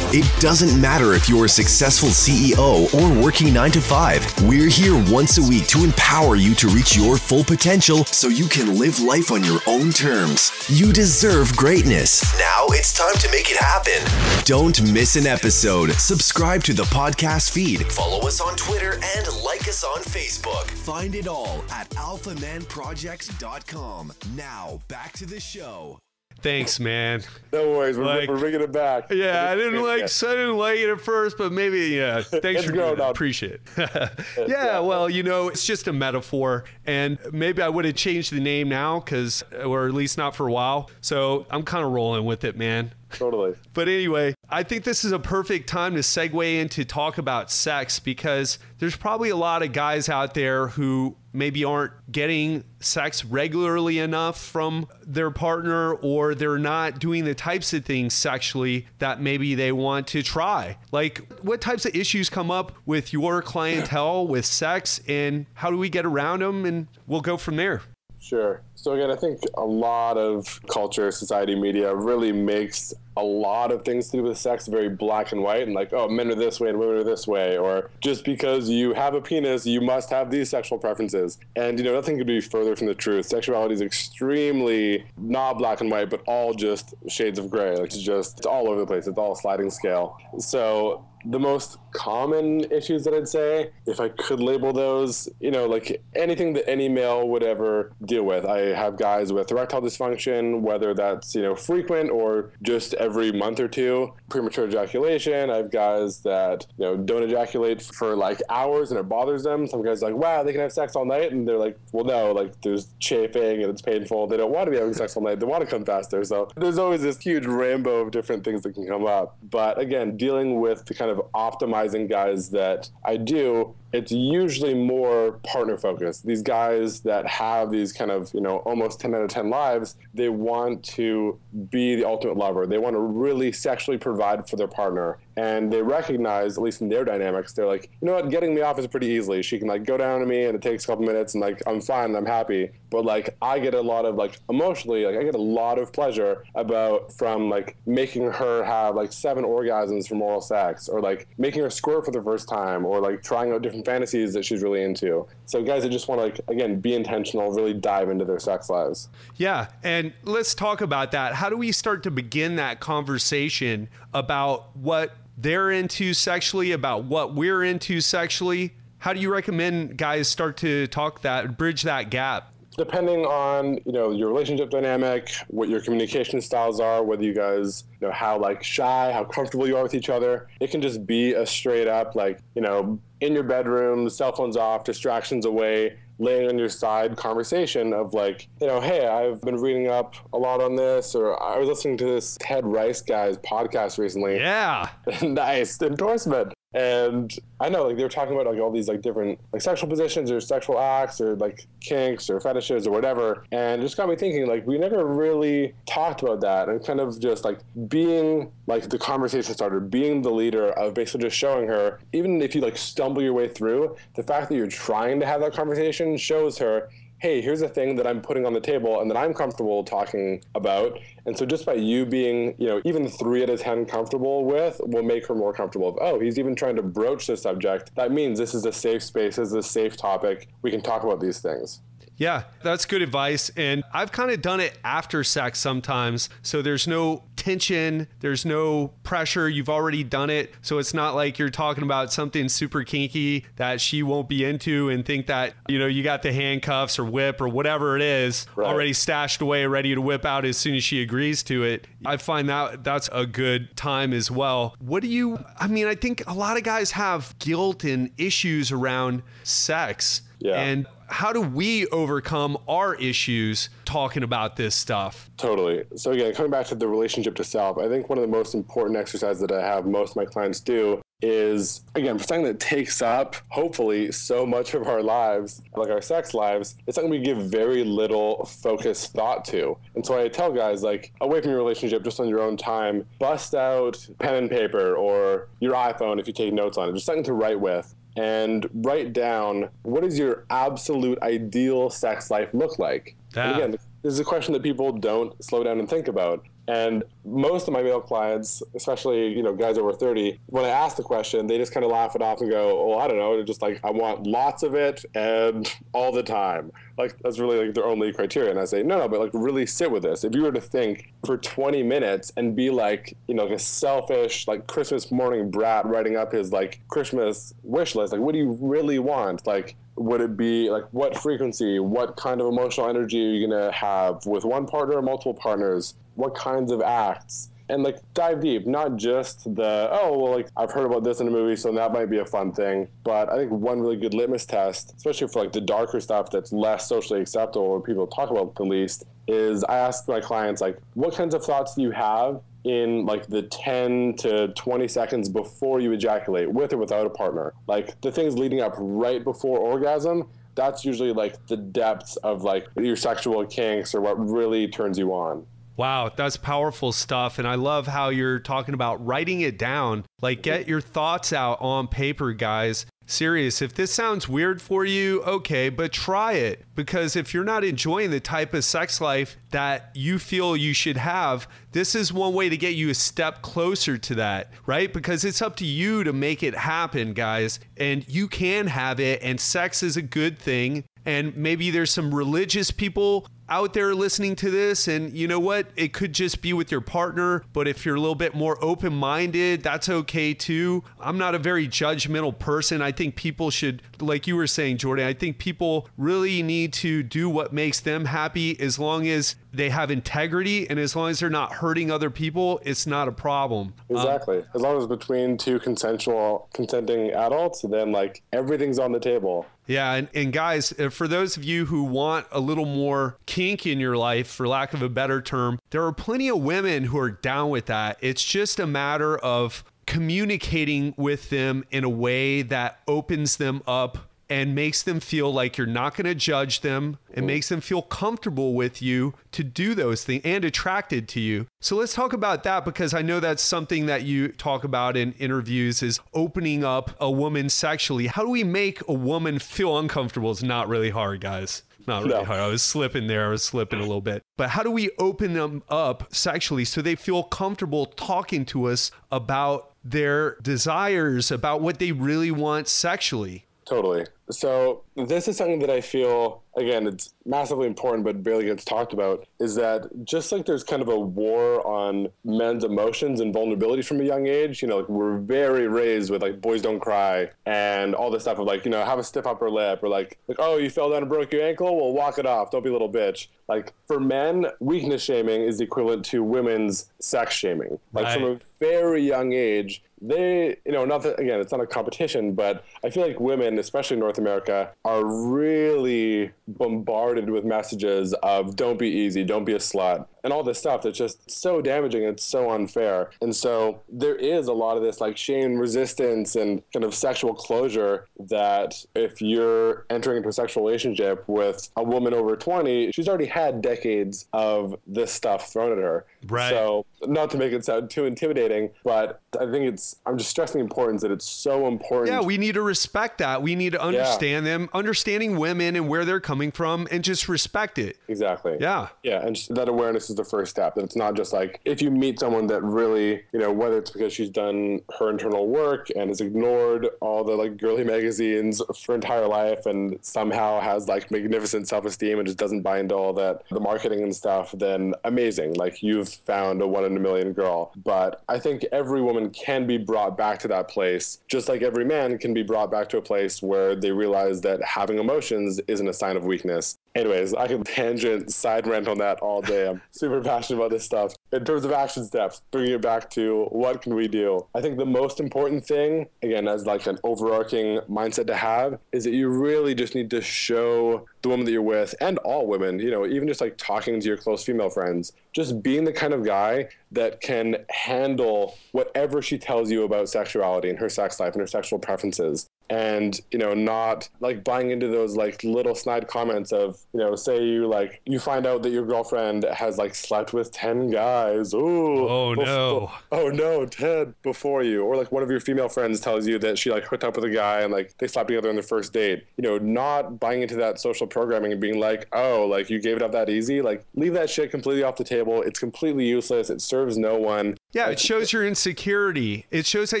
It 0.12 0.30
doesn't 0.40 0.78
matter 0.80 1.14
if 1.14 1.28
you're 1.28 1.46
a 1.46 1.48
successful 1.48 2.10
CEO 2.10 2.92
or 2.94 3.22
working 3.22 3.52
9 3.52 3.70
to 3.72 3.80
5. 3.80 4.44
We're 4.44 4.68
here 4.68 4.94
once 5.10 5.38
a 5.38 5.42
week 5.42 5.66
to 5.68 5.82
empower 5.84 6.36
you 6.36 6.54
to 6.56 6.68
reach 6.68 6.94
your 6.96 7.16
full 7.16 7.42
potential 7.42 8.04
so 8.04 8.28
you 8.28 8.46
can 8.46 8.78
live 8.78 9.00
life 9.00 9.32
on 9.32 9.42
your 9.42 9.60
own 9.66 9.90
terms. 9.90 10.52
You 10.68 10.92
deserve 10.92 11.56
greatness. 11.56 12.22
Now 12.38 12.66
it's 12.68 12.92
time 12.92 13.16
to 13.16 13.30
make 13.30 13.50
it 13.50 13.56
happen. 13.56 14.04
Don't 14.44 14.80
miss 14.92 15.13
an 15.16 15.26
episode. 15.26 15.90
Subscribe 15.92 16.62
to 16.64 16.72
the 16.72 16.82
podcast 16.84 17.50
feed, 17.50 17.84
follow 17.86 18.26
us 18.26 18.40
on 18.40 18.56
Twitter, 18.56 18.92
and 18.94 19.26
like 19.44 19.68
us 19.68 19.84
on 19.84 20.02
Facebook. 20.02 20.64
Find 20.70 21.14
it 21.14 21.26
all 21.28 21.62
at 21.70 21.88
alphamanprojects.com. 21.90 24.12
Now, 24.34 24.80
back 24.88 25.12
to 25.14 25.26
the 25.26 25.38
show. 25.40 25.98
Thanks, 26.40 26.78
man. 26.80 27.22
No 27.52 27.70
worries, 27.70 27.96
we're, 27.96 28.04
Like- 28.04 28.28
we're 28.28 28.38
bringing 28.38 28.60
it 28.60 28.70
back. 28.72 29.10
Yeah, 29.10 29.50
I 29.50 29.54
didn't 29.54 29.80
like 29.82 30.02
I 30.02 30.06
didn't 30.34 30.58
like 30.58 30.78
it 30.78 30.90
at 30.90 31.00
first, 31.00 31.38
but 31.38 31.52
maybe 31.52 31.78
yeah. 31.86 32.20
Thanks 32.22 32.64
for 32.64 32.72
grown 32.72 32.88
doing 32.88 32.98
that. 32.98 33.10
Appreciate 33.12 33.60
it. 33.76 34.10
yeah, 34.48 34.80
well, 34.80 35.08
you 35.08 35.22
know, 35.22 35.48
it's 35.48 35.64
just 35.64 35.86
a 35.88 35.92
metaphor, 35.92 36.64
and 36.84 37.18
maybe 37.32 37.62
I 37.62 37.68
would 37.68 37.84
have 37.86 37.94
changed 37.94 38.32
the 38.32 38.40
name 38.40 38.68
now, 38.68 38.98
because 39.00 39.42
or 39.64 39.86
at 39.86 39.94
least 39.94 40.18
not 40.18 40.34
for 40.36 40.46
a 40.48 40.52
while. 40.52 40.90
So 41.00 41.46
I'm 41.50 41.62
kind 41.62 41.82
of 41.84 41.92
rolling 41.92 42.24
with 42.26 42.44
it, 42.44 42.58
man. 42.58 42.92
Totally. 43.12 43.54
But 43.72 43.88
anyway, 43.88 44.33
I 44.48 44.62
think 44.62 44.84
this 44.84 45.04
is 45.04 45.12
a 45.12 45.18
perfect 45.18 45.68
time 45.68 45.94
to 45.94 46.00
segue 46.00 46.60
into 46.60 46.84
talk 46.84 47.18
about 47.18 47.50
sex 47.50 47.98
because 47.98 48.58
there's 48.78 48.96
probably 48.96 49.30
a 49.30 49.36
lot 49.36 49.62
of 49.62 49.72
guys 49.72 50.08
out 50.08 50.34
there 50.34 50.68
who 50.68 51.16
maybe 51.32 51.64
aren't 51.64 51.92
getting 52.12 52.62
sex 52.80 53.24
regularly 53.24 53.98
enough 53.98 54.40
from 54.40 54.86
their 55.04 55.30
partner 55.30 55.94
or 55.94 56.34
they're 56.34 56.58
not 56.58 56.98
doing 56.98 57.24
the 57.24 57.34
types 57.34 57.72
of 57.72 57.84
things 57.84 58.14
sexually 58.14 58.86
that 58.98 59.20
maybe 59.20 59.54
they 59.54 59.72
want 59.72 60.06
to 60.06 60.22
try. 60.22 60.76
Like, 60.92 61.26
what 61.42 61.60
types 61.60 61.84
of 61.86 61.94
issues 61.94 62.30
come 62.30 62.50
up 62.50 62.72
with 62.86 63.12
your 63.12 63.42
clientele 63.42 64.26
with 64.26 64.44
sex 64.44 65.00
and 65.08 65.46
how 65.54 65.70
do 65.70 65.76
we 65.76 65.88
get 65.88 66.06
around 66.06 66.40
them? 66.40 66.64
And 66.64 66.86
we'll 67.06 67.20
go 67.20 67.36
from 67.36 67.56
there. 67.56 67.82
Sure. 68.20 68.62
So 68.74 68.92
again, 68.92 69.10
I 69.10 69.16
think 69.16 69.40
a 69.58 69.64
lot 69.64 70.16
of 70.16 70.60
culture, 70.68 71.10
society, 71.10 71.54
media 71.54 71.94
really 71.94 72.32
makes 72.32 72.94
a 73.16 73.22
lot 73.22 73.70
of 73.70 73.82
things 73.82 74.10
to 74.10 74.18
do 74.18 74.22
with 74.24 74.38
sex 74.38 74.66
very 74.66 74.88
black 74.88 75.32
and 75.32 75.42
white 75.42 75.62
and 75.62 75.74
like, 75.74 75.92
oh, 75.92 76.08
men 76.08 76.30
are 76.30 76.34
this 76.34 76.60
way 76.60 76.68
and 76.68 76.78
women 76.78 76.96
are 76.96 77.04
this 77.04 77.26
way, 77.26 77.56
or 77.56 77.90
just 78.00 78.24
because 78.24 78.68
you 78.68 78.92
have 78.92 79.14
a 79.14 79.20
penis, 79.20 79.66
you 79.66 79.80
must 79.80 80.10
have 80.10 80.30
these 80.30 80.50
sexual 80.50 80.78
preferences. 80.78 81.38
And 81.56 81.78
you 81.78 81.84
know, 81.84 81.94
nothing 81.94 82.18
could 82.18 82.26
be 82.26 82.40
further 82.40 82.74
from 82.74 82.86
the 82.86 82.94
truth. 82.94 83.26
Sexuality 83.26 83.74
is 83.74 83.82
extremely 83.82 85.04
not 85.16 85.54
black 85.58 85.80
and 85.80 85.90
white, 85.90 86.10
but 86.10 86.22
all 86.26 86.54
just 86.54 86.94
shades 87.08 87.38
of 87.38 87.50
gray. 87.50 87.76
Like 87.76 87.86
it's 87.86 87.98
just 87.98 88.38
it's 88.38 88.46
all 88.46 88.68
over 88.68 88.80
the 88.80 88.86
place. 88.86 89.06
It's 89.06 89.18
all 89.18 89.32
a 89.32 89.36
sliding 89.36 89.70
scale. 89.70 90.18
So 90.38 91.04
the 91.24 91.38
most 91.38 91.78
common 91.92 92.64
issues 92.72 93.04
that 93.04 93.14
I'd 93.14 93.28
say, 93.28 93.70
if 93.86 94.00
I 94.00 94.08
could 94.08 94.40
label 94.40 94.72
those, 94.72 95.28
you 95.40 95.50
know, 95.50 95.66
like 95.66 96.02
anything 96.14 96.52
that 96.54 96.68
any 96.68 96.88
male 96.88 97.26
would 97.28 97.42
ever 97.42 97.92
deal 98.04 98.24
with. 98.24 98.44
I 98.44 98.74
have 98.74 98.98
guys 98.98 99.32
with 99.32 99.50
erectile 99.50 99.80
dysfunction, 99.80 100.60
whether 100.60 100.92
that's, 100.92 101.34
you 101.34 101.42
know, 101.42 101.54
frequent 101.54 102.10
or 102.10 102.52
just 102.62 102.94
every 102.94 103.32
month 103.32 103.60
or 103.60 103.68
two, 103.68 104.12
premature 104.28 104.66
ejaculation. 104.66 105.50
I 105.50 105.56
have 105.56 105.70
guys 105.70 106.20
that, 106.20 106.66
you 106.76 106.84
know, 106.84 106.96
don't 106.96 107.22
ejaculate 107.22 107.82
for 107.82 108.16
like 108.16 108.42
hours 108.50 108.90
and 108.90 108.98
it 108.98 109.08
bothers 109.08 109.44
them. 109.44 109.66
Some 109.66 109.82
guys 109.82 110.02
like, 110.02 110.14
wow, 110.14 110.42
they 110.42 110.52
can 110.52 110.60
have 110.60 110.72
sex 110.72 110.96
all 110.96 111.04
night. 111.04 111.32
And 111.32 111.46
they're 111.46 111.58
like, 111.58 111.78
well, 111.92 112.04
no, 112.04 112.32
like 112.32 112.60
there's 112.62 112.88
chafing 112.98 113.62
and 113.62 113.70
it's 113.70 113.82
painful. 113.82 114.26
They 114.26 114.36
don't 114.36 114.52
want 114.52 114.66
to 114.66 114.70
be 114.70 114.78
having 114.78 114.94
sex 114.94 115.16
all 115.16 115.22
night. 115.22 115.40
They 115.40 115.46
want 115.46 115.62
to 115.62 115.70
come 115.70 115.84
faster. 115.84 116.24
So 116.24 116.48
there's 116.56 116.78
always 116.78 117.02
this 117.02 117.18
huge 117.18 117.46
rainbow 117.46 118.00
of 118.00 118.10
different 118.10 118.44
things 118.44 118.62
that 118.62 118.74
can 118.74 118.86
come 118.86 119.06
up. 119.06 119.36
But 119.42 119.78
again, 119.78 120.16
dealing 120.16 120.60
with 120.60 120.84
the 120.86 120.94
kind 120.94 121.10
of 121.10 121.13
optimizing 121.34 122.08
guys 122.08 122.50
that 122.50 122.90
I 123.04 123.16
do, 123.16 123.74
it's 123.94 124.10
usually 124.10 124.74
more 124.74 125.38
partner 125.44 125.76
focused. 125.76 126.26
These 126.26 126.42
guys 126.42 126.98
that 127.02 127.24
have 127.28 127.70
these 127.70 127.92
kind 127.92 128.10
of, 128.10 128.34
you 128.34 128.40
know, 128.40 128.56
almost 128.58 128.98
10 128.98 129.14
out 129.14 129.22
of 129.22 129.30
10 129.30 129.48
lives, 129.48 129.94
they 130.12 130.28
want 130.28 130.82
to 130.96 131.38
be 131.70 131.94
the 131.94 132.04
ultimate 132.04 132.36
lover. 132.36 132.66
They 132.66 132.78
want 132.78 132.94
to 132.94 133.00
really 133.00 133.52
sexually 133.52 133.96
provide 133.96 134.48
for 134.50 134.56
their 134.56 134.66
partner. 134.66 135.20
And 135.36 135.72
they 135.72 135.80
recognize, 135.80 136.58
at 136.58 136.64
least 136.64 136.80
in 136.80 136.88
their 136.88 137.04
dynamics, 137.04 137.52
they're 137.52 137.66
like, 137.66 137.90
you 138.00 138.06
know 138.06 138.14
what, 138.14 138.30
getting 138.30 138.52
me 138.52 138.62
off 138.62 138.80
is 138.80 138.88
pretty 138.88 139.06
easily. 139.06 139.42
She 139.42 139.58
can 139.60 139.68
like 139.68 139.84
go 139.84 139.96
down 139.96 140.20
to 140.20 140.26
me 140.26 140.44
and 140.44 140.56
it 140.56 140.62
takes 140.62 140.84
a 140.84 140.86
couple 140.88 141.04
minutes 141.04 141.34
and 141.34 141.40
like 141.40 141.62
I'm 141.66 141.80
fine 141.80 142.16
I'm 142.16 142.26
happy. 142.26 142.70
But 142.90 143.04
like 143.04 143.36
I 143.42 143.60
get 143.60 143.74
a 143.74 143.80
lot 143.80 144.06
of 144.06 144.16
like 144.16 144.40
emotionally, 144.48 145.06
like 145.06 145.16
I 145.16 145.22
get 145.22 145.34
a 145.36 145.42
lot 145.42 145.78
of 145.78 145.92
pleasure 145.92 146.44
about 146.56 147.12
from 147.12 147.48
like 147.48 147.76
making 147.86 148.30
her 148.30 148.64
have 148.64 148.96
like 148.96 149.12
seven 149.12 149.44
orgasms 149.44 150.08
from 150.08 150.20
oral 150.20 150.40
sex 150.40 150.88
or 150.88 151.00
like 151.00 151.28
making 151.38 151.62
her 151.62 151.70
squirt 151.70 152.04
for 152.04 152.10
the 152.10 152.22
first 152.22 152.48
time 152.48 152.84
or 152.84 153.00
like 153.00 153.22
trying 153.22 153.52
out 153.52 153.62
different 153.62 153.83
fantasies 153.84 154.32
that 154.34 154.44
she's 154.44 154.62
really 154.62 154.82
into. 154.82 155.26
So 155.46 155.62
guys 155.62 155.82
that 155.82 155.90
just 155.90 156.08
want 156.08 156.20
to 156.20 156.24
like 156.26 156.40
again 156.48 156.80
be 156.80 156.94
intentional, 156.94 157.52
really 157.52 157.74
dive 157.74 158.08
into 158.08 158.24
their 158.24 158.38
sex 158.38 158.70
lives. 158.70 159.08
Yeah, 159.36 159.68
and 159.82 160.12
let's 160.22 160.54
talk 160.54 160.80
about 160.80 161.12
that. 161.12 161.34
How 161.34 161.48
do 161.48 161.56
we 161.56 161.72
start 161.72 162.02
to 162.04 162.10
begin 162.10 162.56
that 162.56 162.80
conversation 162.80 163.88
about 164.12 164.76
what 164.76 165.16
they're 165.36 165.70
into 165.70 166.14
sexually, 166.14 166.72
about 166.72 167.04
what 167.04 167.34
we're 167.34 167.64
into 167.64 168.00
sexually? 168.00 168.74
How 168.98 169.12
do 169.12 169.20
you 169.20 169.30
recommend 169.30 169.98
guys 169.98 170.28
start 170.28 170.56
to 170.58 170.86
talk 170.86 171.20
that, 171.22 171.58
bridge 171.58 171.82
that 171.82 172.08
gap? 172.08 172.53
Depending 172.76 173.24
on 173.24 173.74
you 173.86 173.92
know 173.92 174.10
your 174.10 174.28
relationship 174.28 174.70
dynamic 174.70 175.30
what 175.48 175.68
your 175.68 175.80
communication 175.80 176.40
styles 176.40 176.80
are 176.80 177.02
whether 177.02 177.22
you 177.22 177.34
guys 177.34 177.84
you 178.00 178.06
know 178.06 178.12
how 178.12 178.38
like 178.38 178.62
shy 178.62 179.12
how 179.12 179.24
comfortable 179.24 179.66
you 179.66 179.76
are 179.76 179.82
with 179.82 179.94
each 179.94 180.10
other 180.10 180.48
it 180.60 180.70
can 180.70 180.80
just 180.82 181.06
be 181.06 181.32
a 181.34 181.46
straight 181.46 181.86
up 181.88 182.14
like 182.14 182.40
you 182.54 182.62
know 182.62 182.98
in 183.20 183.32
your 183.32 183.42
bedroom 183.44 184.08
cell 184.08 184.32
phones 184.32 184.56
off 184.56 184.84
distractions 184.84 185.46
away 185.46 185.96
laying 186.18 186.48
on 186.48 186.56
your 186.58 186.68
side 186.68 187.16
conversation 187.16 187.92
of 187.92 188.14
like 188.14 188.48
you 188.60 188.66
know 188.66 188.80
hey 188.80 189.06
i've 189.06 189.40
been 189.40 189.56
reading 189.56 189.88
up 189.88 190.14
a 190.32 190.38
lot 190.38 190.60
on 190.60 190.76
this 190.76 191.14
or 191.14 191.40
i 191.42 191.58
was 191.58 191.68
listening 191.68 191.96
to 191.96 192.04
this 192.04 192.36
ted 192.40 192.64
rice 192.66 193.00
guy's 193.02 193.36
podcast 193.38 193.98
recently 193.98 194.36
Yeah. 194.36 194.88
nice 195.22 195.80
endorsement. 195.82 196.52
And 196.74 197.32
I 197.60 197.68
know, 197.68 197.86
like 197.86 197.96
they 197.96 198.02
were 198.02 198.08
talking 198.08 198.34
about 198.34 198.46
like 198.46 198.60
all 198.60 198.72
these 198.72 198.88
like 198.88 199.00
different 199.00 199.38
like 199.52 199.62
sexual 199.62 199.88
positions 199.88 200.30
or 200.30 200.40
sexual 200.40 200.80
acts 200.80 201.20
or 201.20 201.36
like 201.36 201.66
kinks 201.80 202.28
or 202.28 202.40
fetishes 202.40 202.86
or 202.86 202.90
whatever, 202.90 203.44
and 203.52 203.80
it 203.80 203.84
just 203.84 203.96
got 203.96 204.08
me 204.08 204.16
thinking 204.16 204.46
like 204.46 204.66
we 204.66 204.76
never 204.76 205.06
really 205.06 205.72
talked 205.88 206.22
about 206.22 206.40
that. 206.40 206.68
And 206.68 206.84
kind 206.84 207.00
of 207.00 207.18
just 207.20 207.44
like 207.44 207.60
being 207.88 208.50
like 208.66 208.88
the 208.88 208.98
conversation 208.98 209.54
starter, 209.54 209.78
being 209.78 210.20
the 210.20 210.32
leader 210.32 210.70
of 210.70 210.94
basically 210.94 211.22
just 211.22 211.36
showing 211.36 211.68
her, 211.68 212.00
even 212.12 212.42
if 212.42 212.54
you 212.54 212.60
like 212.60 212.76
stumble 212.76 213.22
your 213.22 213.34
way 213.34 213.48
through, 213.48 213.96
the 214.14 214.22
fact 214.22 214.48
that 214.48 214.56
you're 214.56 214.66
trying 214.66 215.20
to 215.20 215.26
have 215.26 215.40
that 215.40 215.52
conversation 215.52 216.16
shows 216.16 216.58
her 216.58 216.88
hey, 217.18 217.40
here's 217.40 217.62
a 217.62 217.68
thing 217.68 217.96
that 217.96 218.06
I'm 218.06 218.20
putting 218.20 218.44
on 218.44 218.52
the 218.52 218.60
table 218.60 219.00
and 219.00 219.10
that 219.10 219.16
I'm 219.16 219.32
comfortable 219.32 219.82
talking 219.84 220.42
about. 220.54 220.98
And 221.26 221.36
so 221.36 221.46
just 221.46 221.64
by 221.64 221.74
you 221.74 222.04
being, 222.04 222.54
you 222.58 222.66
know, 222.66 222.82
even 222.84 223.08
three 223.08 223.42
out 223.42 223.50
of 223.50 223.60
10 223.60 223.86
comfortable 223.86 224.44
with 224.44 224.80
will 224.84 225.02
make 225.02 225.26
her 225.26 225.34
more 225.34 225.52
comfortable. 225.52 225.88
Of, 225.88 225.98
oh, 226.00 226.20
he's 226.20 226.38
even 226.38 226.54
trying 226.54 226.76
to 226.76 226.82
broach 226.82 227.26
the 227.26 227.36
subject. 227.36 227.92
That 227.96 228.12
means 228.12 228.38
this 228.38 228.54
is 228.54 228.66
a 228.66 228.72
safe 228.72 229.02
space, 229.02 229.36
this 229.36 229.48
is 229.48 229.54
a 229.54 229.62
safe 229.62 229.96
topic. 229.96 230.48
We 230.62 230.70
can 230.70 230.82
talk 230.82 231.02
about 231.02 231.20
these 231.20 231.40
things. 231.40 231.80
Yeah, 232.16 232.44
that's 232.62 232.84
good 232.84 233.02
advice. 233.02 233.50
And 233.56 233.82
I've 233.92 234.12
kind 234.12 234.30
of 234.30 234.40
done 234.40 234.60
it 234.60 234.78
after 234.84 235.24
sex 235.24 235.58
sometimes. 235.58 236.28
So 236.42 236.62
there's 236.62 236.86
no 236.86 237.24
tension, 237.44 238.08
there's 238.20 238.44
no 238.46 238.88
pressure. 239.02 239.48
You've 239.48 239.68
already 239.68 240.02
done 240.02 240.30
it. 240.30 240.54
So 240.62 240.78
it's 240.78 240.94
not 240.94 241.14
like 241.14 241.38
you're 241.38 241.50
talking 241.50 241.84
about 241.84 242.10
something 242.12 242.48
super 242.48 242.82
kinky 242.84 243.44
that 243.56 243.80
she 243.80 244.02
won't 244.02 244.28
be 244.30 244.44
into 244.44 244.88
and 244.88 245.04
think 245.04 245.26
that, 245.26 245.52
you 245.68 245.78
know, 245.78 245.86
you 245.86 246.02
got 246.02 246.22
the 246.22 246.32
handcuffs 246.32 246.98
or 246.98 247.04
whip 247.04 247.40
or 247.42 247.48
whatever 247.48 247.96
it 247.96 248.02
is 248.02 248.46
Right. 248.56 248.66
already 248.66 248.92
stashed 248.94 249.42
away, 249.42 249.66
ready 249.66 249.94
to 249.94 250.00
whip 250.00 250.24
out 250.24 250.44
as 250.46 250.56
soon 250.56 250.74
as 250.74 250.82
she 250.82 251.02
agrees 251.02 251.42
to 251.44 251.62
it. 251.64 251.86
I 252.06 252.16
find 252.16 252.48
that 252.48 252.82
that's 252.82 253.08
a 253.12 253.26
good 253.26 253.76
time 253.76 254.12
as 254.14 254.30
well. 254.30 254.74
What 254.78 255.02
do 255.02 255.08
you, 255.08 255.38
I 255.58 255.66
mean, 255.66 255.86
I 255.86 255.94
think 255.94 256.22
a 256.26 256.34
lot 256.34 256.56
of 256.56 256.62
guys 256.62 256.92
have 256.92 257.38
guilt 257.38 257.84
and 257.84 258.10
issues 258.16 258.72
around 258.72 259.22
sex. 259.42 260.22
Yeah. 260.38 260.60
And 260.60 260.86
how 261.14 261.32
do 261.32 261.40
we 261.40 261.86
overcome 261.86 262.58
our 262.66 262.96
issues 262.96 263.70
talking 263.84 264.24
about 264.24 264.56
this 264.56 264.74
stuff? 264.74 265.30
Totally. 265.36 265.84
So 265.94 266.10
again, 266.10 266.34
coming 266.34 266.50
back 266.50 266.66
to 266.66 266.74
the 266.74 266.88
relationship 266.88 267.36
to 267.36 267.44
self, 267.44 267.78
I 267.78 267.86
think 267.86 268.08
one 268.08 268.18
of 268.18 268.22
the 268.22 268.36
most 268.36 268.52
important 268.52 268.98
exercises 268.98 269.40
that 269.40 269.52
I 269.52 269.64
have 269.64 269.86
most 269.86 270.10
of 270.10 270.16
my 270.16 270.24
clients 270.24 270.58
do 270.58 271.00
is 271.22 271.82
again 271.94 272.18
for 272.18 272.24
something 272.24 272.44
that 272.44 272.58
takes 272.58 273.00
up 273.00 273.36
hopefully 273.48 274.10
so 274.10 274.44
much 274.44 274.74
of 274.74 274.88
our 274.88 275.04
lives, 275.04 275.62
like 275.76 275.88
our 275.88 276.02
sex 276.02 276.34
lives, 276.34 276.74
it's 276.88 276.96
something 276.96 277.12
we 277.12 277.20
give 277.20 277.38
very 277.38 277.84
little 277.84 278.44
focused 278.46 279.12
thought 279.12 279.44
to. 279.44 279.78
And 279.94 280.04
so 280.04 280.18
I 280.18 280.26
tell 280.26 280.52
guys 280.52 280.82
like 280.82 281.12
away 281.20 281.40
from 281.40 281.50
your 281.50 281.60
relationship, 281.60 282.02
just 282.02 282.18
on 282.18 282.28
your 282.28 282.40
own 282.40 282.56
time, 282.56 283.06
bust 283.20 283.54
out 283.54 284.04
pen 284.18 284.34
and 284.34 284.50
paper 284.50 284.96
or 284.96 285.48
your 285.60 285.74
iPhone 285.74 286.18
if 286.18 286.26
you 286.26 286.32
take 286.32 286.52
notes 286.52 286.76
on 286.76 286.88
it, 286.88 286.94
just 286.94 287.06
something 287.06 287.22
to 287.22 287.34
write 287.34 287.60
with 287.60 287.94
and 288.16 288.68
write 288.72 289.12
down 289.12 289.68
what 289.82 290.02
does 290.02 290.18
your 290.18 290.44
absolute 290.50 291.20
ideal 291.22 291.90
sex 291.90 292.30
life 292.30 292.52
look 292.54 292.78
like. 292.78 293.16
And 293.34 293.52
ah. 293.52 293.56
again, 293.56 293.70
this 294.02 294.12
is 294.12 294.20
a 294.20 294.24
question 294.24 294.52
that 294.52 294.62
people 294.62 294.92
don't 294.92 295.42
slow 295.42 295.64
down 295.64 295.78
and 295.78 295.88
think 295.88 296.08
about. 296.08 296.44
And 296.66 297.04
most 297.24 297.68
of 297.68 297.74
my 297.74 297.82
male 297.82 298.00
clients, 298.00 298.62
especially 298.74 299.28
you 299.28 299.42
know 299.42 299.52
guys 299.52 299.76
over 299.76 299.92
30, 299.92 300.38
when 300.46 300.64
I 300.64 300.68
ask 300.68 300.96
the 300.96 301.02
question, 301.02 301.46
they 301.46 301.58
just 301.58 301.72
kind 301.72 301.84
of 301.84 301.90
laugh 301.90 302.16
it 302.16 302.22
off 302.22 302.40
and 302.40 302.50
go, 302.50 302.92
"Oh, 302.92 302.98
I 302.98 303.06
don't 303.06 303.18
know." 303.18 303.36
They're 303.36 303.44
just 303.44 303.62
like, 303.62 303.80
"I 303.84 303.90
want 303.90 304.26
lots 304.26 304.62
of 304.62 304.74
it 304.74 305.04
and 305.14 305.70
all 305.92 306.12
the 306.12 306.22
time." 306.22 306.72
Like 306.96 307.18
that's 307.22 307.38
really 307.38 307.58
like 307.58 307.74
their 307.74 307.84
only 307.84 308.12
criteria. 308.12 308.50
And 308.50 308.58
I 308.58 308.64
say, 308.64 308.82
"No, 308.82 308.98
no, 308.98 309.08
but 309.08 309.20
like 309.20 309.30
really 309.34 309.66
sit 309.66 309.90
with 309.90 310.02
this. 310.02 310.24
If 310.24 310.34
you 310.34 310.42
were 310.42 310.52
to 310.52 310.60
think 310.60 311.12
for 311.26 311.36
20 311.36 311.82
minutes 311.82 312.32
and 312.36 312.54
be 312.56 312.70
like, 312.70 313.16
you 313.26 313.34
know, 313.34 313.44
like 313.44 313.56
a 313.56 313.58
selfish 313.58 314.46
like 314.48 314.66
Christmas 314.66 315.10
morning 315.10 315.50
brat 315.50 315.86
writing 315.86 316.16
up 316.16 316.32
his 316.32 316.52
like 316.52 316.80
Christmas 316.88 317.54
wish 317.62 317.94
list, 317.94 318.12
like 318.12 318.22
what 318.22 318.32
do 318.32 318.38
you 318.38 318.56
really 318.60 318.98
want? 318.98 319.46
Like 319.46 319.76
would 319.96 320.20
it 320.20 320.36
be 320.36 320.70
like 320.70 320.84
what 320.90 321.16
frequency 321.16 321.78
what 321.78 322.16
kind 322.16 322.40
of 322.40 322.48
emotional 322.48 322.88
energy 322.88 323.24
are 323.24 323.30
you 323.30 323.46
going 323.46 323.62
to 323.62 323.70
have 323.70 324.26
with 324.26 324.44
one 324.44 324.66
partner 324.66 324.96
or 324.96 325.02
multiple 325.02 325.34
partners 325.34 325.94
what 326.16 326.34
kinds 326.34 326.70
of 326.70 326.82
acts 326.82 327.50
and 327.68 327.82
like 327.82 327.98
dive 328.12 328.40
deep 328.40 328.66
not 328.66 328.96
just 328.96 329.44
the 329.54 329.88
oh 329.90 330.18
well 330.18 330.32
like 330.32 330.48
i've 330.56 330.70
heard 330.70 330.84
about 330.84 331.02
this 331.02 331.20
in 331.20 331.28
a 331.28 331.30
movie 331.30 331.56
so 331.56 331.72
that 331.72 331.92
might 331.92 332.10
be 332.10 332.18
a 332.18 332.24
fun 332.24 332.52
thing 332.52 332.86
but 333.04 333.30
i 333.30 333.36
think 333.36 333.50
one 333.50 333.80
really 333.80 333.96
good 333.96 334.14
litmus 334.14 334.44
test 334.44 334.92
especially 334.96 335.26
for 335.28 335.42
like 335.42 335.52
the 335.52 335.60
darker 335.60 336.00
stuff 336.00 336.30
that's 336.30 336.52
less 336.52 336.88
socially 336.88 337.20
acceptable 337.20 337.66
or 337.66 337.80
people 337.80 338.06
talk 338.06 338.30
about 338.30 338.54
the 338.56 338.62
least 338.62 339.04
is 339.26 339.64
i 339.64 339.76
ask 339.76 340.06
my 340.08 340.20
clients 340.20 340.60
like 340.60 340.78
what 340.94 341.14
kinds 341.14 341.34
of 341.34 341.42
thoughts 341.42 341.74
do 341.74 341.82
you 341.82 341.90
have 341.90 342.40
in 342.64 343.04
like 343.04 343.26
the 343.26 343.42
10 343.42 344.14
to 344.14 344.48
20 344.48 344.88
seconds 344.88 345.28
before 345.28 345.80
you 345.80 345.92
ejaculate 345.92 346.50
with 346.50 346.72
or 346.72 346.78
without 346.78 347.06
a 347.06 347.10
partner? 347.10 347.52
Like 347.66 348.00
the 348.00 348.10
things 348.10 348.38
leading 348.38 348.62
up 348.62 348.72
right 348.78 349.22
before 349.22 349.58
orgasm 349.58 350.28
that's 350.54 350.84
usually 350.84 351.12
like 351.12 351.46
the 351.46 351.56
depths 351.56 352.16
of 352.18 352.42
like 352.42 352.68
your 352.76 352.96
sexual 352.96 353.44
kinks 353.46 353.94
or 353.94 354.00
what 354.00 354.14
really 354.14 354.68
turns 354.68 354.98
you 354.98 355.12
on 355.12 355.44
Wow, 355.76 356.10
that's 356.14 356.36
powerful 356.36 356.92
stuff. 356.92 357.38
And 357.38 357.48
I 357.48 357.56
love 357.56 357.86
how 357.88 358.08
you're 358.08 358.38
talking 358.38 358.74
about 358.74 359.04
writing 359.04 359.40
it 359.40 359.58
down. 359.58 360.04
Like, 360.22 360.42
get 360.42 360.68
your 360.68 360.80
thoughts 360.80 361.32
out 361.32 361.60
on 361.60 361.88
paper, 361.88 362.32
guys. 362.32 362.86
Serious, 363.06 363.60
if 363.60 363.74
this 363.74 363.92
sounds 363.92 364.28
weird 364.28 364.62
for 364.62 364.84
you, 364.84 365.22
okay, 365.24 365.68
but 365.68 365.92
try 365.92 366.32
it. 366.32 366.64
Because 366.74 367.16
if 367.16 367.34
you're 367.34 367.44
not 367.44 367.62
enjoying 367.62 368.10
the 368.10 368.20
type 368.20 368.54
of 368.54 368.64
sex 368.64 369.00
life 369.00 369.36
that 369.50 369.90
you 369.94 370.18
feel 370.18 370.56
you 370.56 370.72
should 370.72 370.96
have, 370.96 371.46
this 371.74 371.96
is 371.96 372.12
one 372.12 372.32
way 372.32 372.48
to 372.48 372.56
get 372.56 372.76
you 372.76 372.88
a 372.88 372.94
step 372.94 373.42
closer 373.42 373.98
to 373.98 374.14
that, 374.14 374.52
right? 374.64 374.92
Because 374.92 375.24
it's 375.24 375.42
up 375.42 375.56
to 375.56 375.66
you 375.66 376.04
to 376.04 376.12
make 376.12 376.44
it 376.44 376.54
happen, 376.54 377.14
guys. 377.14 377.58
And 377.76 378.08
you 378.08 378.28
can 378.28 378.68
have 378.68 379.00
it, 379.00 379.20
and 379.24 379.40
sex 379.40 379.82
is 379.82 379.96
a 379.96 380.02
good 380.02 380.38
thing. 380.38 380.84
And 381.04 381.36
maybe 381.36 381.72
there's 381.72 381.90
some 381.90 382.14
religious 382.14 382.70
people 382.70 383.26
out 383.48 383.74
there 383.74 383.94
listening 383.94 384.34
to 384.34 384.50
this 384.50 384.88
and 384.88 385.12
you 385.12 385.28
know 385.28 385.38
what 385.38 385.66
it 385.76 385.92
could 385.92 386.14
just 386.14 386.40
be 386.40 386.54
with 386.54 386.70
your 386.70 386.80
partner 386.80 387.44
but 387.52 387.68
if 387.68 387.84
you're 387.84 387.96
a 387.96 388.00
little 388.00 388.14
bit 388.14 388.34
more 388.34 388.56
open-minded 388.64 389.62
that's 389.62 389.86
okay 389.86 390.32
too 390.32 390.82
i'm 390.98 391.18
not 391.18 391.34
a 391.34 391.38
very 391.38 391.68
judgmental 391.68 392.36
person 392.38 392.80
i 392.80 392.90
think 392.90 393.14
people 393.16 393.50
should 393.50 393.82
like 394.00 394.26
you 394.26 394.34
were 394.34 394.46
saying 394.46 394.78
jordan 394.78 395.06
i 395.06 395.12
think 395.12 395.36
people 395.36 395.86
really 395.98 396.42
need 396.42 396.72
to 396.72 397.02
do 397.02 397.28
what 397.28 397.52
makes 397.52 397.80
them 397.80 398.06
happy 398.06 398.58
as 398.58 398.78
long 398.78 399.06
as 399.06 399.36
they 399.56 399.70
have 399.70 399.90
integrity 399.90 400.68
and 400.68 400.78
as 400.78 400.94
long 400.94 401.10
as 401.10 401.20
they're 401.20 401.30
not 401.30 401.52
hurting 401.52 401.90
other 401.90 402.10
people 402.10 402.60
it's 402.64 402.86
not 402.86 403.08
a 403.08 403.12
problem. 403.12 403.74
Exactly. 403.88 404.38
Um, 404.38 404.44
as 404.54 404.62
long 404.62 404.78
as 404.78 404.86
between 404.86 405.36
two 405.36 405.58
consensual 405.58 406.48
consenting 406.52 407.10
adults 407.12 407.62
then 407.62 407.92
like 407.92 408.22
everything's 408.32 408.78
on 408.78 408.92
the 408.92 409.00
table. 409.00 409.46
Yeah, 409.66 409.94
and, 409.94 410.08
and 410.14 410.32
guys, 410.32 410.78
uh, 410.78 410.90
for 410.90 411.08
those 411.08 411.36
of 411.36 411.44
you 411.44 411.64
who 411.66 411.84
want 411.84 412.26
a 412.30 412.40
little 412.40 412.66
more 412.66 413.16
kink 413.24 413.66
in 413.66 413.80
your 413.80 413.96
life, 413.96 414.28
for 414.28 414.46
lack 414.46 414.74
of 414.74 414.82
a 414.82 414.90
better 414.90 415.22
term, 415.22 415.58
there 415.70 415.82
are 415.84 415.92
plenty 415.92 416.28
of 416.28 416.38
women 416.40 416.84
who 416.84 416.98
are 416.98 417.10
down 417.10 417.48
with 417.48 417.66
that. 417.66 417.96
It's 418.00 418.22
just 418.22 418.60
a 418.60 418.66
matter 418.66 419.16
of 419.16 419.64
communicating 419.86 420.94
with 420.96 421.30
them 421.30 421.64
in 421.70 421.84
a 421.84 421.88
way 421.88 422.42
that 422.42 422.80
opens 422.86 423.36
them 423.36 423.62
up 423.66 423.98
and 424.28 424.54
makes 424.54 424.82
them 424.82 425.00
feel 425.00 425.32
like 425.32 425.58
you're 425.58 425.66
not 425.66 425.96
going 425.96 426.06
to 426.06 426.14
judge 426.14 426.60
them 426.60 426.98
and 427.08 427.18
mm-hmm. 427.18 427.26
makes 427.26 427.48
them 427.48 427.60
feel 427.60 427.82
comfortable 427.82 428.54
with 428.54 428.80
you 428.80 429.14
to 429.32 429.44
do 429.44 429.74
those 429.74 430.04
things 430.04 430.22
and 430.24 430.44
attracted 430.44 431.08
to 431.08 431.20
you. 431.20 431.46
So 431.60 431.76
let's 431.76 431.94
talk 431.94 432.12
about 432.12 432.42
that 432.44 432.64
because 432.64 432.94
I 432.94 433.02
know 433.02 433.20
that's 433.20 433.42
something 433.42 433.86
that 433.86 434.02
you 434.02 434.28
talk 434.28 434.64
about 434.64 434.96
in 434.96 435.12
interviews 435.14 435.82
is 435.82 436.00
opening 436.12 436.64
up 436.64 436.90
a 437.00 437.10
woman 437.10 437.48
sexually. 437.48 438.06
How 438.06 438.22
do 438.22 438.30
we 438.30 438.44
make 438.44 438.86
a 438.88 438.92
woman 438.92 439.38
feel 439.38 439.78
uncomfortable? 439.78 440.30
It's 440.30 440.42
not 440.42 440.68
really 440.68 440.90
hard, 440.90 441.20
guys. 441.20 441.62
Not 441.86 442.04
really 442.04 442.14
no. 442.14 442.24
hard. 442.24 442.40
I 442.40 442.46
was 442.46 442.62
slipping 442.62 443.06
there. 443.06 443.26
I 443.26 443.28
was 443.28 443.42
slipping 443.42 443.78
a 443.78 443.82
little 443.82 444.00
bit. 444.00 444.22
But 444.36 444.50
how 444.50 444.62
do 444.62 444.70
we 444.70 444.90
open 444.98 445.34
them 445.34 445.62
up 445.68 446.14
sexually 446.14 446.64
so 446.64 446.80
they 446.80 446.94
feel 446.94 447.22
comfortable 447.22 447.86
talking 447.86 448.44
to 448.46 448.66
us 448.66 448.90
about 449.12 449.72
their 449.84 450.36
desires, 450.36 451.30
about 451.30 451.60
what 451.60 451.78
they 451.78 451.92
really 451.92 452.30
want 452.30 452.68
sexually? 452.68 453.44
Totally. 453.64 454.06
So 454.30 454.82
this 454.96 455.28
is 455.28 455.36
something 455.36 455.58
that 455.60 455.70
I 455.70 455.80
feel 455.80 456.42
again 456.56 456.86
it's 456.86 457.12
massively 457.26 457.66
important 457.66 458.04
but 458.04 458.22
barely 458.22 458.44
gets 458.44 458.64
talked 458.64 458.92
about 458.92 459.26
is 459.40 459.56
that 459.56 459.88
just 460.04 460.30
like 460.30 460.46
there's 460.46 460.62
kind 460.62 460.80
of 460.80 460.88
a 460.88 460.96
war 460.96 461.66
on 461.66 462.06
men's 462.24 462.62
emotions 462.62 463.20
and 463.20 463.34
vulnerability 463.34 463.82
from 463.82 464.00
a 464.00 464.04
young 464.04 464.28
age 464.28 464.62
you 464.62 464.68
know 464.68 464.76
like 464.76 464.88
we're 464.88 465.18
very 465.18 465.66
raised 465.66 466.12
with 466.12 466.22
like 466.22 466.40
boys 466.40 466.62
don't 466.62 466.78
cry 466.78 467.28
and 467.44 467.92
all 467.92 468.08
this 468.08 468.22
stuff 468.22 468.38
of 468.38 468.46
like 468.46 468.64
you 468.64 468.70
know 468.70 468.84
have 468.84 469.00
a 469.00 469.04
stiff 469.04 469.26
upper 469.26 469.50
lip 469.50 469.80
or 469.82 469.88
like 469.88 470.18
like 470.28 470.36
oh 470.38 470.58
you 470.58 470.70
fell 470.70 470.90
down 470.90 471.02
and 471.02 471.08
broke 471.08 471.32
your 471.32 471.42
ankle? 471.42 471.76
Well 471.76 471.92
walk 471.92 472.18
it 472.18 472.26
off. 472.26 472.50
Don't 472.50 472.62
be 472.62 472.70
a 472.70 472.72
little 472.72 472.90
bitch. 472.90 473.28
Like 473.48 473.72
for 473.86 474.00
men 474.00 474.46
weakness 474.60 475.02
shaming 475.02 475.42
is 475.42 475.60
equivalent 475.60 476.04
to 476.06 476.22
women's 476.22 476.90
sex 476.98 477.34
shaming. 477.34 477.78
Like 477.92 478.06
right. 478.06 478.14
from 478.14 478.24
a 478.24 478.40
very 478.58 479.02
young 479.02 479.32
age 479.32 479.82
they, 480.06 480.56
you 480.66 480.72
know, 480.72 480.84
not 480.84 481.02
that 481.02 481.18
again, 481.18 481.40
it's 481.40 481.50
not 481.52 481.60
a 481.60 481.66
competition, 481.66 482.34
but 482.34 482.64
I 482.84 482.90
feel 482.90 483.06
like 483.06 483.18
women, 483.18 483.58
especially 483.58 483.94
in 483.94 484.00
North 484.00 484.18
America, 484.18 484.70
are 484.84 485.04
really 485.04 486.30
bombarded 486.46 487.30
with 487.30 487.44
messages 487.44 488.12
of 488.22 488.54
don't 488.56 488.78
be 488.78 488.88
easy, 488.88 489.24
don't 489.24 489.44
be 489.44 489.54
a 489.54 489.58
slut, 489.58 490.06
and 490.22 490.32
all 490.32 490.42
this 490.42 490.58
stuff 490.58 490.82
that's 490.82 490.98
just 490.98 491.30
so 491.30 491.62
damaging. 491.62 492.02
It's 492.02 492.22
so 492.24 492.50
unfair. 492.50 493.10
And 493.22 493.34
so 493.34 493.82
there 493.88 494.16
is 494.16 494.48
a 494.48 494.52
lot 494.52 494.76
of 494.76 494.82
this 494.82 495.00
like 495.00 495.16
shame 495.16 495.56
resistance 495.56 496.36
and 496.36 496.62
kind 496.72 496.84
of 496.84 496.94
sexual 496.94 497.34
closure 497.34 498.06
that 498.28 498.84
if 498.94 499.22
you're 499.22 499.86
entering 499.88 500.18
into 500.18 500.28
a 500.28 500.32
sexual 500.32 500.64
relationship 500.64 501.24
with 501.26 501.70
a 501.76 501.82
woman 501.82 502.12
over 502.12 502.36
20, 502.36 502.92
she's 502.92 503.08
already 503.08 503.26
had 503.26 503.62
decades 503.62 504.26
of 504.32 504.78
this 504.86 505.12
stuff 505.12 505.50
thrown 505.52 505.72
at 505.72 505.78
her. 505.78 506.04
Right. 506.26 506.50
So 506.50 506.86
not 507.06 507.30
to 507.30 507.38
make 507.38 507.52
it 507.52 507.64
sound 507.64 507.90
too 507.90 508.04
intimidating, 508.04 508.70
but 508.82 509.20
I 509.38 509.50
think 509.50 509.64
it's, 509.66 509.93
I'm 510.06 510.18
just 510.18 510.30
stressing 510.30 510.58
the 510.58 510.64
importance 510.64 511.02
that 511.02 511.10
it's 511.10 511.28
so 511.28 511.66
important. 511.66 512.08
Yeah, 512.08 512.26
we 512.26 512.38
need 512.38 512.54
to 512.54 512.62
respect 512.62 513.18
that. 513.18 513.42
We 513.42 513.54
need 513.54 513.72
to 513.72 513.82
understand 513.82 514.46
yeah. 514.46 514.52
them, 514.52 514.68
understanding 514.72 515.36
women 515.38 515.76
and 515.76 515.88
where 515.88 516.04
they're 516.04 516.20
coming 516.20 516.52
from 516.52 516.88
and 516.90 517.02
just 517.02 517.28
respect 517.28 517.78
it. 517.78 517.96
Exactly. 518.08 518.56
Yeah. 518.60 518.88
Yeah. 519.02 519.24
And 519.24 519.36
that 519.50 519.68
awareness 519.68 520.10
is 520.10 520.16
the 520.16 520.24
first 520.24 520.50
step. 520.50 520.74
That 520.74 520.84
it's 520.84 520.96
not 520.96 521.14
just 521.14 521.32
like 521.32 521.60
if 521.64 521.82
you 521.82 521.90
meet 521.90 522.20
someone 522.20 522.46
that 522.48 522.62
really, 522.62 523.22
you 523.32 523.38
know, 523.38 523.52
whether 523.52 523.78
it's 523.78 523.90
because 523.90 524.12
she's 524.12 524.30
done 524.30 524.80
her 524.98 525.10
internal 525.10 525.48
work 525.48 525.88
and 525.96 526.08
has 526.08 526.20
ignored 526.20 526.88
all 527.00 527.24
the 527.24 527.34
like 527.34 527.56
girly 527.56 527.84
magazines 527.84 528.62
for 528.84 528.92
her 528.92 528.94
entire 528.94 529.26
life 529.26 529.66
and 529.66 529.98
somehow 530.02 530.60
has 530.60 530.88
like 530.88 531.10
magnificent 531.10 531.68
self 531.68 531.84
esteem 531.84 532.18
and 532.18 532.26
just 532.26 532.38
doesn't 532.38 532.62
buy 532.62 532.78
into 532.78 532.94
all 532.94 533.12
that, 533.12 533.42
the 533.50 533.60
marketing 533.60 534.02
and 534.02 534.14
stuff, 534.14 534.52
then 534.52 534.94
amazing. 535.04 535.54
Like 535.54 535.82
you've 535.82 536.08
found 536.08 536.62
a 536.62 536.66
one 536.66 536.84
in 536.84 536.96
a 536.96 537.00
million 537.00 537.32
girl. 537.32 537.72
But 537.84 538.22
I 538.28 538.38
think 538.38 538.64
every 538.72 539.02
woman 539.02 539.30
can 539.30 539.66
be 539.66 539.78
brought 539.84 540.16
back 540.16 540.38
to 540.40 540.48
that 540.48 540.68
place, 540.68 541.18
just 541.28 541.48
like 541.48 541.62
every 541.62 541.84
man 541.84 542.18
can 542.18 542.34
be 542.34 542.42
brought 542.42 542.70
back 542.70 542.88
to 542.90 542.98
a 542.98 543.02
place 543.02 543.42
where 543.42 543.74
they 543.74 543.92
realize 543.92 544.40
that 544.42 544.62
having 544.62 544.98
emotions 544.98 545.60
isn't 545.68 545.88
a 545.88 545.92
sign 545.92 546.16
of 546.16 546.24
weakness. 546.24 546.78
Anyways, 546.94 547.34
I 547.34 547.48
can 547.48 547.64
tangent 547.64 548.32
side 548.32 548.68
rant 548.68 548.86
on 548.86 548.98
that 548.98 549.18
all 549.18 549.42
day. 549.42 549.68
I'm 549.68 549.82
super 549.90 550.20
passionate 550.20 550.58
about 550.58 550.70
this 550.70 550.84
stuff. 550.84 551.14
In 551.32 551.44
terms 551.44 551.64
of 551.64 551.72
action 551.72 552.04
steps, 552.04 552.42
bringing 552.52 552.74
it 552.74 552.82
back 552.82 553.10
to 553.10 553.46
what 553.50 553.82
can 553.82 553.94
we 553.94 554.06
do? 554.06 554.46
I 554.54 554.60
think 554.60 554.78
the 554.78 554.86
most 554.86 555.18
important 555.18 555.66
thing, 555.66 556.06
again, 556.22 556.46
as 556.46 556.66
like 556.66 556.86
an 556.86 556.98
overarching 557.02 557.80
mindset 557.90 558.28
to 558.28 558.36
have, 558.36 558.78
is 558.92 559.02
that 559.04 559.12
you 559.12 559.28
really 559.28 559.74
just 559.74 559.96
need 559.96 560.08
to 560.10 560.20
show 560.20 561.04
the 561.22 561.28
woman 561.28 561.44
that 561.46 561.52
you're 561.52 561.62
with 561.62 561.96
and 562.00 562.18
all 562.18 562.46
women, 562.46 562.78
you 562.78 562.90
know, 562.90 563.06
even 563.06 563.26
just 563.26 563.40
like 563.40 563.56
talking 563.56 563.98
to 563.98 564.06
your 564.06 564.16
close 564.16 564.44
female 564.44 564.70
friends, 564.70 565.12
just 565.32 565.62
being 565.62 565.84
the 565.84 565.92
kind 565.92 566.12
of 566.12 566.24
guy 566.24 566.68
that 566.92 567.20
can 567.20 567.56
handle 567.70 568.56
whatever 568.70 569.20
she 569.20 569.36
tells 569.36 569.68
you 569.68 569.82
about 569.82 570.08
sexuality 570.08 570.70
and 570.70 570.78
her 570.78 570.88
sex 570.88 571.18
life 571.18 571.32
and 571.32 571.40
her 571.40 571.46
sexual 571.46 571.78
preferences 571.78 572.46
and 572.70 573.20
you 573.30 573.38
know 573.38 573.54
not 573.54 574.08
like 574.20 574.42
buying 574.42 574.70
into 574.70 574.88
those 574.88 575.16
like 575.16 575.42
little 575.44 575.74
snide 575.74 576.08
comments 576.08 576.52
of 576.52 576.78
you 576.92 577.00
know 577.00 577.14
say 577.14 577.44
you 577.44 577.66
like 577.66 578.00
you 578.06 578.18
find 578.18 578.46
out 578.46 578.62
that 578.62 578.70
your 578.70 578.84
girlfriend 578.84 579.44
has 579.44 579.78
like 579.78 579.94
slept 579.94 580.32
with 580.32 580.50
10 580.52 580.90
guys. 580.90 581.54
Ooh, 581.54 582.08
oh 582.08 582.34
no. 582.34 582.90
Oh, 583.12 583.26
oh 583.26 583.28
no 583.28 583.66
10 583.66 584.14
before 584.22 584.62
you. 584.62 584.82
Or 584.82 584.96
like 584.96 585.12
one 585.12 585.22
of 585.22 585.30
your 585.30 585.40
female 585.40 585.68
friends 585.68 586.00
tells 586.00 586.26
you 586.26 586.38
that 586.40 586.58
she 586.58 586.70
like 586.70 586.84
hooked 586.84 587.04
up 587.04 587.16
with 587.16 587.24
a 587.24 587.30
guy 587.30 587.60
and 587.60 587.72
like 587.72 587.96
they 587.98 588.06
slept 588.06 588.28
together 588.28 588.48
on 588.48 588.54
their 588.54 588.62
first 588.62 588.92
date. 588.92 589.26
You 589.36 589.42
know 589.42 589.58
not 589.58 590.18
buying 590.20 590.42
into 590.42 590.56
that 590.56 590.80
social 590.80 591.06
programming 591.06 591.52
and 591.52 591.60
being 591.60 591.78
like 591.78 592.08
oh 592.12 592.46
like 592.46 592.70
you 592.70 592.80
gave 592.80 592.96
it 592.96 593.02
up 593.02 593.12
that 593.12 593.28
easy. 593.28 593.62
Like 593.62 593.84
leave 593.94 594.14
that 594.14 594.30
shit 594.30 594.50
completely 594.50 594.82
off 594.82 594.96
the 594.96 595.04
table. 595.04 595.42
It's 595.42 595.58
completely 595.58 596.06
useless. 596.06 596.50
It 596.50 596.60
serves 596.60 596.96
no 596.96 597.16
one. 597.16 597.56
Yeah, 597.72 597.88
it 597.88 597.98
shows 597.98 598.32
your 598.32 598.46
insecurity. 598.46 599.46
It 599.50 599.66
shows 599.66 599.90
that 599.90 600.00